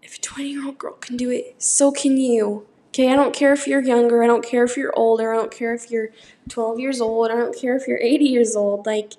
if 0.03 0.16
a 0.16 0.21
20 0.21 0.49
year 0.49 0.66
old 0.66 0.79
girl 0.79 0.95
can 0.95 1.16
do 1.16 1.31
it, 1.31 1.55
so 1.59 1.93
can 1.93 2.16
you. 2.16 2.66
Okay, 2.88 3.12
I 3.12 3.14
don't 3.14 3.33
care 3.33 3.53
if 3.53 3.69
you're 3.69 3.83
younger, 3.83 4.25
I 4.25 4.27
don't 4.27 4.45
care 4.45 4.64
if 4.64 4.77
you're 4.77 4.93
older, 4.97 5.33
I 5.33 5.37
don't 5.37 5.53
care 5.53 5.73
if 5.73 5.93
you're 5.93 6.09
12 6.49 6.81
years 6.81 7.01
old, 7.01 7.31
I 7.31 7.37
don't 7.37 7.57
care 7.57 7.77
if 7.77 7.87
you're 7.87 8.01
80 8.03 8.25
years 8.25 8.57
old. 8.57 8.85
Like, 8.85 9.12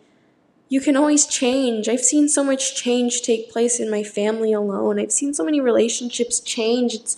you 0.68 0.82
can 0.82 0.98
always 0.98 1.26
change. 1.26 1.88
I've 1.88 2.02
seen 2.02 2.28
so 2.28 2.44
much 2.44 2.76
change 2.76 3.22
take 3.22 3.50
place 3.50 3.80
in 3.80 3.90
my 3.90 4.04
family 4.04 4.54
alone. 4.54 5.00
I've 5.00 5.12
seen 5.12 5.34
so 5.34 5.44
many 5.44 5.62
relationships 5.62 6.40
change. 6.42 6.94
It's 6.94 7.18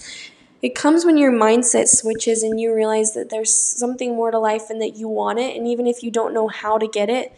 it 0.64 0.76
comes 0.76 1.04
when 1.04 1.18
your 1.18 1.32
mindset 1.32 1.90
switches 1.90 2.42
and 2.42 2.60
you 2.60 2.74
realize 2.74 3.14
that 3.14 3.30
there's 3.30 3.54
something 3.54 4.16
more 4.16 4.32
to 4.32 4.40
life 4.40 4.70
and 4.70 4.82
that 4.82 4.96
you 4.96 5.10
want 5.10 5.38
it. 5.38 5.58
And 5.58 5.68
even 5.68 5.86
if 5.86 6.02
you 6.02 6.10
don't 6.10 6.34
know 6.34 6.48
how 6.48 6.78
to 6.78 6.88
get 6.88 7.10
it, 7.10 7.38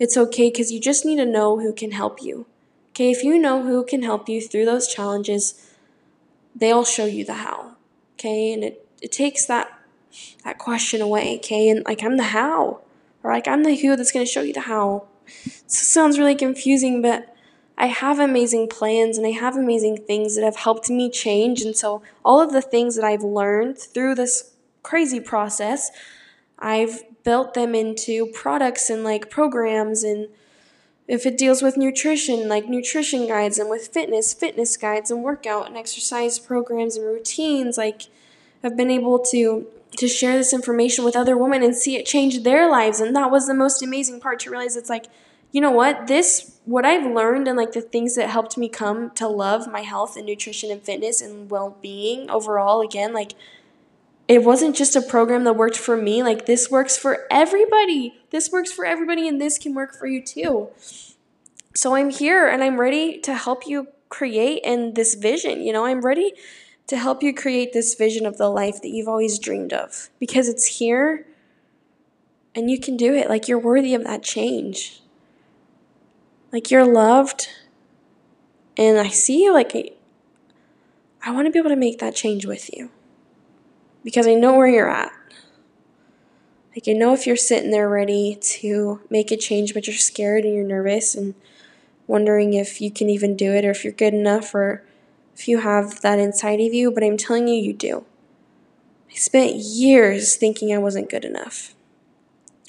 it's 0.00 0.16
okay 0.16 0.50
because 0.50 0.72
you 0.72 0.80
just 0.80 1.06
need 1.06 1.16
to 1.16 1.24
know 1.24 1.60
who 1.60 1.72
can 1.72 1.92
help 1.92 2.20
you. 2.20 2.46
Okay, 2.90 3.12
if 3.12 3.22
you 3.22 3.38
know 3.38 3.62
who 3.62 3.84
can 3.84 4.02
help 4.02 4.28
you 4.28 4.40
through 4.40 4.64
those 4.64 4.88
challenges, 4.88 5.70
they'll 6.54 6.84
show 6.84 7.06
you 7.06 7.24
the 7.24 7.34
how. 7.34 7.76
Okay, 8.14 8.52
and 8.52 8.64
it, 8.64 8.88
it 9.00 9.12
takes 9.12 9.46
that 9.46 9.68
that 10.44 10.58
question 10.58 11.00
away, 11.00 11.36
okay? 11.36 11.68
And 11.68 11.84
like 11.86 12.02
I'm 12.02 12.16
the 12.16 12.24
how. 12.24 12.80
Or 13.22 13.32
like 13.32 13.46
I'm 13.46 13.62
the 13.62 13.76
who 13.76 13.94
that's 13.96 14.12
gonna 14.12 14.26
show 14.26 14.42
you 14.42 14.52
the 14.52 14.62
how. 14.62 15.06
Sounds 15.66 16.18
really 16.18 16.34
confusing, 16.34 17.02
but 17.02 17.33
I 17.76 17.86
have 17.86 18.18
amazing 18.18 18.68
plans 18.68 19.18
and 19.18 19.26
I 19.26 19.30
have 19.30 19.56
amazing 19.56 19.98
things 20.06 20.36
that 20.36 20.44
have 20.44 20.56
helped 20.56 20.88
me 20.90 21.10
change. 21.10 21.62
And 21.62 21.76
so, 21.76 22.02
all 22.24 22.40
of 22.40 22.52
the 22.52 22.62
things 22.62 22.96
that 22.96 23.04
I've 23.04 23.22
learned 23.22 23.78
through 23.78 24.14
this 24.14 24.52
crazy 24.82 25.20
process, 25.20 25.90
I've 26.58 27.02
built 27.24 27.54
them 27.54 27.74
into 27.74 28.26
products 28.26 28.90
and 28.90 29.02
like 29.02 29.30
programs 29.30 30.04
and 30.04 30.28
if 31.06 31.26
it 31.26 31.36
deals 31.36 31.62
with 31.62 31.76
nutrition, 31.76 32.48
like 32.48 32.68
nutrition 32.68 33.26
guides, 33.26 33.58
and 33.58 33.68
with 33.68 33.88
fitness, 33.88 34.32
fitness 34.32 34.76
guides, 34.76 35.10
and 35.10 35.22
workout 35.22 35.66
and 35.66 35.76
exercise 35.76 36.38
programs 36.38 36.96
and 36.96 37.06
routines, 37.06 37.76
like 37.76 38.02
I've 38.62 38.76
been 38.76 38.90
able 38.90 39.18
to 39.30 39.66
to 39.98 40.08
share 40.08 40.36
this 40.36 40.52
information 40.52 41.04
with 41.04 41.14
other 41.14 41.36
women 41.38 41.62
and 41.62 41.76
see 41.76 41.96
it 41.96 42.04
change 42.04 42.42
their 42.42 42.68
lives. 42.68 43.00
And 43.00 43.14
that 43.14 43.30
was 43.30 43.46
the 43.46 43.54
most 43.54 43.80
amazing 43.80 44.20
part 44.20 44.40
to 44.40 44.50
realize 44.50 44.76
it's 44.76 44.90
like, 44.90 45.06
you 45.52 45.60
know 45.60 45.70
what, 45.70 46.08
this 46.08 46.53
what 46.64 46.84
I've 46.84 47.10
learned 47.10 47.46
and 47.46 47.56
like 47.56 47.72
the 47.72 47.82
things 47.82 48.14
that 48.16 48.30
helped 48.30 48.56
me 48.56 48.68
come 48.68 49.10
to 49.12 49.28
love 49.28 49.70
my 49.70 49.80
health 49.80 50.16
and 50.16 50.26
nutrition 50.26 50.70
and 50.70 50.82
fitness 50.82 51.20
and 51.20 51.50
well 51.50 51.76
being 51.82 52.30
overall 52.30 52.80
again, 52.80 53.12
like 53.12 53.34
it 54.26 54.42
wasn't 54.42 54.74
just 54.74 54.96
a 54.96 55.02
program 55.02 55.44
that 55.44 55.54
worked 55.54 55.76
for 55.76 55.96
me. 55.96 56.22
Like, 56.22 56.46
this 56.46 56.70
works 56.70 56.96
for 56.96 57.26
everybody. 57.30 58.14
This 58.30 58.50
works 58.50 58.72
for 58.72 58.84
everybody, 58.84 59.28
and 59.28 59.40
this 59.40 59.58
can 59.58 59.74
work 59.74 59.94
for 59.94 60.06
you 60.06 60.22
too. 60.22 60.68
So, 61.74 61.94
I'm 61.94 62.10
here 62.10 62.46
and 62.46 62.62
I'm 62.62 62.80
ready 62.80 63.18
to 63.20 63.34
help 63.34 63.66
you 63.66 63.88
create 64.08 64.62
in 64.64 64.94
this 64.94 65.14
vision. 65.14 65.60
You 65.60 65.72
know, 65.72 65.84
I'm 65.84 66.00
ready 66.00 66.32
to 66.86 66.96
help 66.96 67.22
you 67.22 67.34
create 67.34 67.72
this 67.72 67.94
vision 67.94 68.26
of 68.26 68.38
the 68.38 68.48
life 68.48 68.80
that 68.82 68.88
you've 68.88 69.08
always 69.08 69.38
dreamed 69.38 69.72
of 69.72 70.10
because 70.20 70.48
it's 70.48 70.78
here 70.78 71.26
and 72.54 72.70
you 72.70 72.78
can 72.78 72.96
do 72.96 73.14
it. 73.14 73.28
Like, 73.28 73.48
you're 73.48 73.58
worthy 73.58 73.94
of 73.94 74.04
that 74.04 74.22
change. 74.22 75.02
Like, 76.54 76.70
you're 76.70 76.86
loved. 76.86 77.48
And 78.76 78.96
I 78.96 79.08
see 79.08 79.42
you 79.42 79.52
like, 79.52 79.74
I 81.20 81.32
want 81.32 81.48
to 81.48 81.50
be 81.50 81.58
able 81.58 81.70
to 81.70 81.76
make 81.76 81.98
that 81.98 82.14
change 82.14 82.46
with 82.46 82.72
you 82.72 82.90
because 84.04 84.28
I 84.28 84.34
know 84.34 84.54
where 84.54 84.68
you're 84.68 84.88
at. 84.88 85.10
Like, 86.76 86.86
I 86.86 86.92
know 86.92 87.12
if 87.12 87.26
you're 87.26 87.34
sitting 87.34 87.72
there 87.72 87.88
ready 87.88 88.38
to 88.40 89.00
make 89.10 89.32
a 89.32 89.36
change, 89.36 89.74
but 89.74 89.88
you're 89.88 89.96
scared 89.96 90.44
and 90.44 90.54
you're 90.54 90.62
nervous 90.62 91.16
and 91.16 91.34
wondering 92.06 92.54
if 92.54 92.80
you 92.80 92.88
can 92.92 93.10
even 93.10 93.34
do 93.34 93.50
it 93.50 93.64
or 93.64 93.72
if 93.72 93.82
you're 93.82 93.92
good 93.92 94.14
enough 94.14 94.54
or 94.54 94.84
if 95.34 95.48
you 95.48 95.58
have 95.58 96.02
that 96.02 96.20
inside 96.20 96.60
of 96.60 96.72
you, 96.72 96.92
but 96.92 97.02
I'm 97.02 97.16
telling 97.16 97.48
you, 97.48 97.56
you 97.56 97.72
do. 97.72 98.04
I 99.10 99.16
spent 99.16 99.56
years 99.56 100.36
thinking 100.36 100.72
I 100.72 100.78
wasn't 100.78 101.10
good 101.10 101.24
enough. 101.24 101.74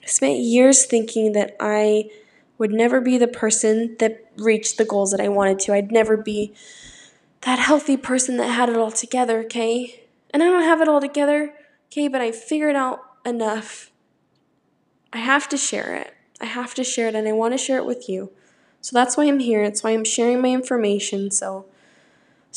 I 0.02 0.08
spent 0.08 0.40
years 0.40 0.86
thinking 0.86 1.34
that 1.34 1.56
I 1.60 2.10
would 2.58 2.72
never 2.72 3.02
be 3.02 3.18
the 3.18 3.28
person 3.28 3.96
that 4.00 4.32
reached 4.38 4.78
the 4.78 4.86
goals 4.86 5.12
that 5.12 5.22
I 5.22 5.28
wanted 5.28 5.60
to. 5.60 5.74
I'd 5.74 5.92
never 5.92 6.16
be 6.18 6.54
that 7.42 7.60
healthy 7.60 7.98
person 7.98 8.38
that 8.38 8.48
had 8.48 8.70
it 8.70 8.78
all 8.78 8.92
together, 8.92 9.42
okay? 9.42 10.04
And 10.32 10.42
I 10.42 10.48
don't 10.48 10.64
have 10.64 10.82
it 10.82 10.88
all 10.88 11.02
together, 11.02 11.54
okay, 11.88 12.08
but 12.08 12.22
I 12.22 12.32
figured 12.32 12.76
out 12.76 13.02
enough. 13.26 13.92
I 15.14 15.20
have 15.20 15.48
to 15.50 15.58
share 15.58 15.96
it. 15.96 16.14
I 16.42 16.46
have 16.46 16.74
to 16.76 16.84
share 16.84 17.08
it, 17.08 17.16
and 17.16 17.28
I 17.28 17.32
want 17.32 17.54
to 17.54 17.58
share 17.58 17.78
it 17.78 17.86
with 17.86 18.10
you. 18.10 18.32
So 18.82 18.94
that's 18.94 19.16
why 19.16 19.26
I'm 19.26 19.40
here. 19.40 19.64
That's 19.64 19.84
why 19.84 19.92
I'm 19.92 20.04
sharing 20.04 20.42
my 20.42 20.50
information. 20.50 21.32
So 21.32 21.66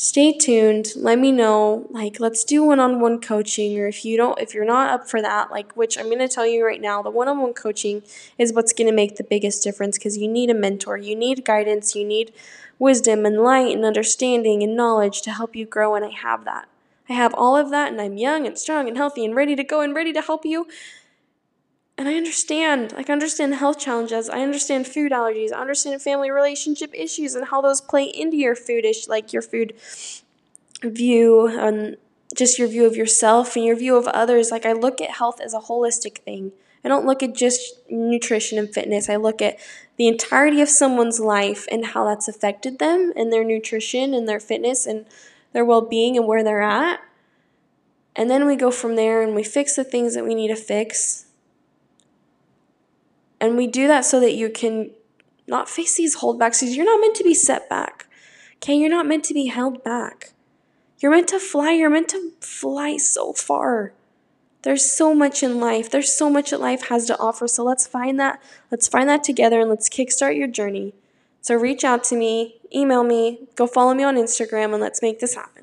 stay 0.01 0.31
tuned. 0.31 0.93
Let 0.95 1.19
me 1.19 1.29
know. 1.29 1.85
Like, 1.89 2.21
let's 2.21 2.45
do 2.45 2.63
one-on-one 2.63 3.19
coaching, 3.19 3.77
or 3.77 3.85
if 3.85 4.05
you 4.05 4.15
don't, 4.15 4.39
if 4.39 4.53
you're 4.53 4.63
not 4.63 4.89
up 4.89 5.09
for 5.09 5.21
that, 5.21 5.51
like, 5.51 5.75
which 5.75 5.97
I'm 5.97 6.09
gonna 6.09 6.29
tell 6.29 6.47
you 6.47 6.65
right 6.65 6.79
now, 6.79 7.01
the 7.01 7.09
one-on-one 7.09 7.53
coaching 7.53 8.01
is 8.37 8.53
what's 8.53 8.71
gonna 8.71 8.93
make 8.93 9.17
the 9.17 9.25
biggest 9.25 9.61
difference 9.61 9.97
because 9.97 10.17
you 10.17 10.29
need 10.29 10.49
a 10.49 10.53
mentor, 10.53 10.95
you 10.95 11.17
need 11.17 11.43
guidance, 11.43 11.97
you 11.97 12.05
need 12.05 12.31
wisdom 12.79 13.25
and 13.25 13.41
light 13.41 13.75
and 13.75 13.83
understanding 13.83 14.63
and 14.63 14.73
knowledge 14.73 15.21
to 15.23 15.31
help 15.31 15.53
you 15.53 15.65
grow, 15.65 15.95
and 15.95 16.05
I 16.05 16.11
have 16.11 16.45
that. 16.45 16.69
I 17.09 17.13
have 17.13 17.33
all 17.33 17.57
of 17.57 17.69
that 17.71 17.91
and 17.91 17.99
I'm 17.99 18.17
young 18.17 18.47
and 18.47 18.57
strong 18.57 18.87
and 18.87 18.95
healthy 18.95 19.25
and 19.25 19.35
ready 19.35 19.55
to 19.57 19.63
go 19.65 19.81
and 19.81 19.93
ready 19.93 20.13
to 20.13 20.21
help 20.21 20.45
you. 20.45 20.67
And 21.99 22.07
I 22.07 22.15
understand. 22.15 22.93
Like, 22.93 23.09
I 23.09 23.13
understand 23.13 23.55
health 23.55 23.77
challenges. 23.77 24.29
I 24.29 24.39
understand 24.39 24.87
food 24.87 25.11
allergies. 25.11 25.51
I 25.51 25.59
understand 25.59 26.01
family 26.01 26.31
relationship 26.31 26.91
issues 26.93 27.35
and 27.35 27.49
how 27.49 27.59
those 27.59 27.81
play 27.81 28.05
into 28.05 28.37
your 28.37 28.55
food, 28.55 28.85
ish, 28.85 29.09
like 29.09 29.33
your 29.33 29.41
food 29.41 29.73
view 30.81 31.47
and 31.47 31.97
just 32.33 32.57
your 32.57 32.69
view 32.69 32.85
of 32.85 32.95
yourself 32.95 33.57
and 33.57 33.65
your 33.65 33.75
view 33.75 33.97
of 33.97 34.07
others. 34.07 34.49
Like, 34.49 34.65
I 34.65 34.71
look 34.71 35.01
at 35.01 35.09
health 35.09 35.41
as 35.41 35.53
a 35.53 35.59
holistic 35.59 36.19
thing. 36.19 36.53
I 36.85 36.87
don't 36.87 37.05
look 37.05 37.21
at 37.21 37.35
just 37.35 37.77
nutrition 37.89 38.57
and 38.57 38.73
fitness. 38.73 39.09
I 39.09 39.17
look 39.17 39.41
at 39.41 39.57
the 39.97 40.07
entirety 40.07 40.61
of 40.61 40.69
someone's 40.69 41.19
life 41.19 41.67
and 41.69 41.87
how 41.87 42.05
that's 42.05 42.29
affected 42.29 42.79
them 42.79 43.11
and 43.17 43.33
their 43.33 43.43
nutrition 43.43 44.13
and 44.13 44.25
their 44.25 44.39
fitness 44.39 44.87
and 44.87 45.05
their 45.51 45.65
well 45.65 45.81
being 45.81 46.15
and 46.15 46.25
where 46.25 46.45
they're 46.45 46.61
at. 46.61 47.01
And 48.15 48.29
then 48.29 48.47
we 48.47 48.55
go 48.55 48.71
from 48.71 48.95
there 48.95 49.21
and 49.21 49.35
we 49.35 49.43
fix 49.43 49.75
the 49.75 49.83
things 49.83 50.15
that 50.15 50.23
we 50.23 50.33
need 50.33 50.47
to 50.47 50.55
fix. 50.55 51.25
And 53.41 53.55
we 53.55 53.67
do 53.67 53.87
that 53.87 54.05
so 54.05 54.19
that 54.19 54.33
you 54.33 54.49
can 54.49 54.91
not 55.47 55.69
face 55.69 55.95
these 55.95 56.17
holdbacks 56.17 56.59
because 56.59 56.75
you're 56.75 56.85
not 56.85 57.01
meant 57.01 57.15
to 57.15 57.23
be 57.23 57.33
set 57.33 57.69
back. 57.69 58.07
Okay, 58.57 58.75
you're 58.75 58.89
not 58.89 59.07
meant 59.07 59.23
to 59.25 59.33
be 59.33 59.47
held 59.47 59.83
back. 59.83 60.31
You're 60.99 61.11
meant 61.11 61.29
to 61.29 61.39
fly. 61.39 61.71
You're 61.71 61.89
meant 61.89 62.09
to 62.09 62.33
fly 62.41 62.97
so 62.97 63.33
far. 63.33 63.93
There's 64.63 64.83
so 64.83 65.15
much 65.15 65.41
in 65.41 65.59
life. 65.59 65.89
There's 65.89 66.11
so 66.11 66.29
much 66.29 66.49
that 66.49 66.59
life 66.59 66.87
has 66.89 67.05
to 67.05 67.17
offer. 67.17 67.47
So 67.47 67.63
let's 67.63 67.87
find 67.87 68.19
that. 68.19 68.41
Let's 68.69 68.87
find 68.87 69.07
that 69.07 69.23
together 69.23 69.61
and 69.61 69.69
let's 69.69 69.87
kickstart 69.89 70.37
your 70.37 70.47
journey. 70.47 70.93
So 71.41 71.55
reach 71.55 71.85
out 71.85 72.03
to 72.05 72.17
me, 72.17 72.59
email 72.75 73.03
me, 73.03 73.47
go 73.55 73.65
follow 73.65 73.93
me 73.93 74.03
on 74.03 74.15
Instagram, 74.15 74.73
and 74.73 74.81
let's 74.81 75.01
make 75.01 75.19
this 75.19 75.35
happen. 75.35 75.58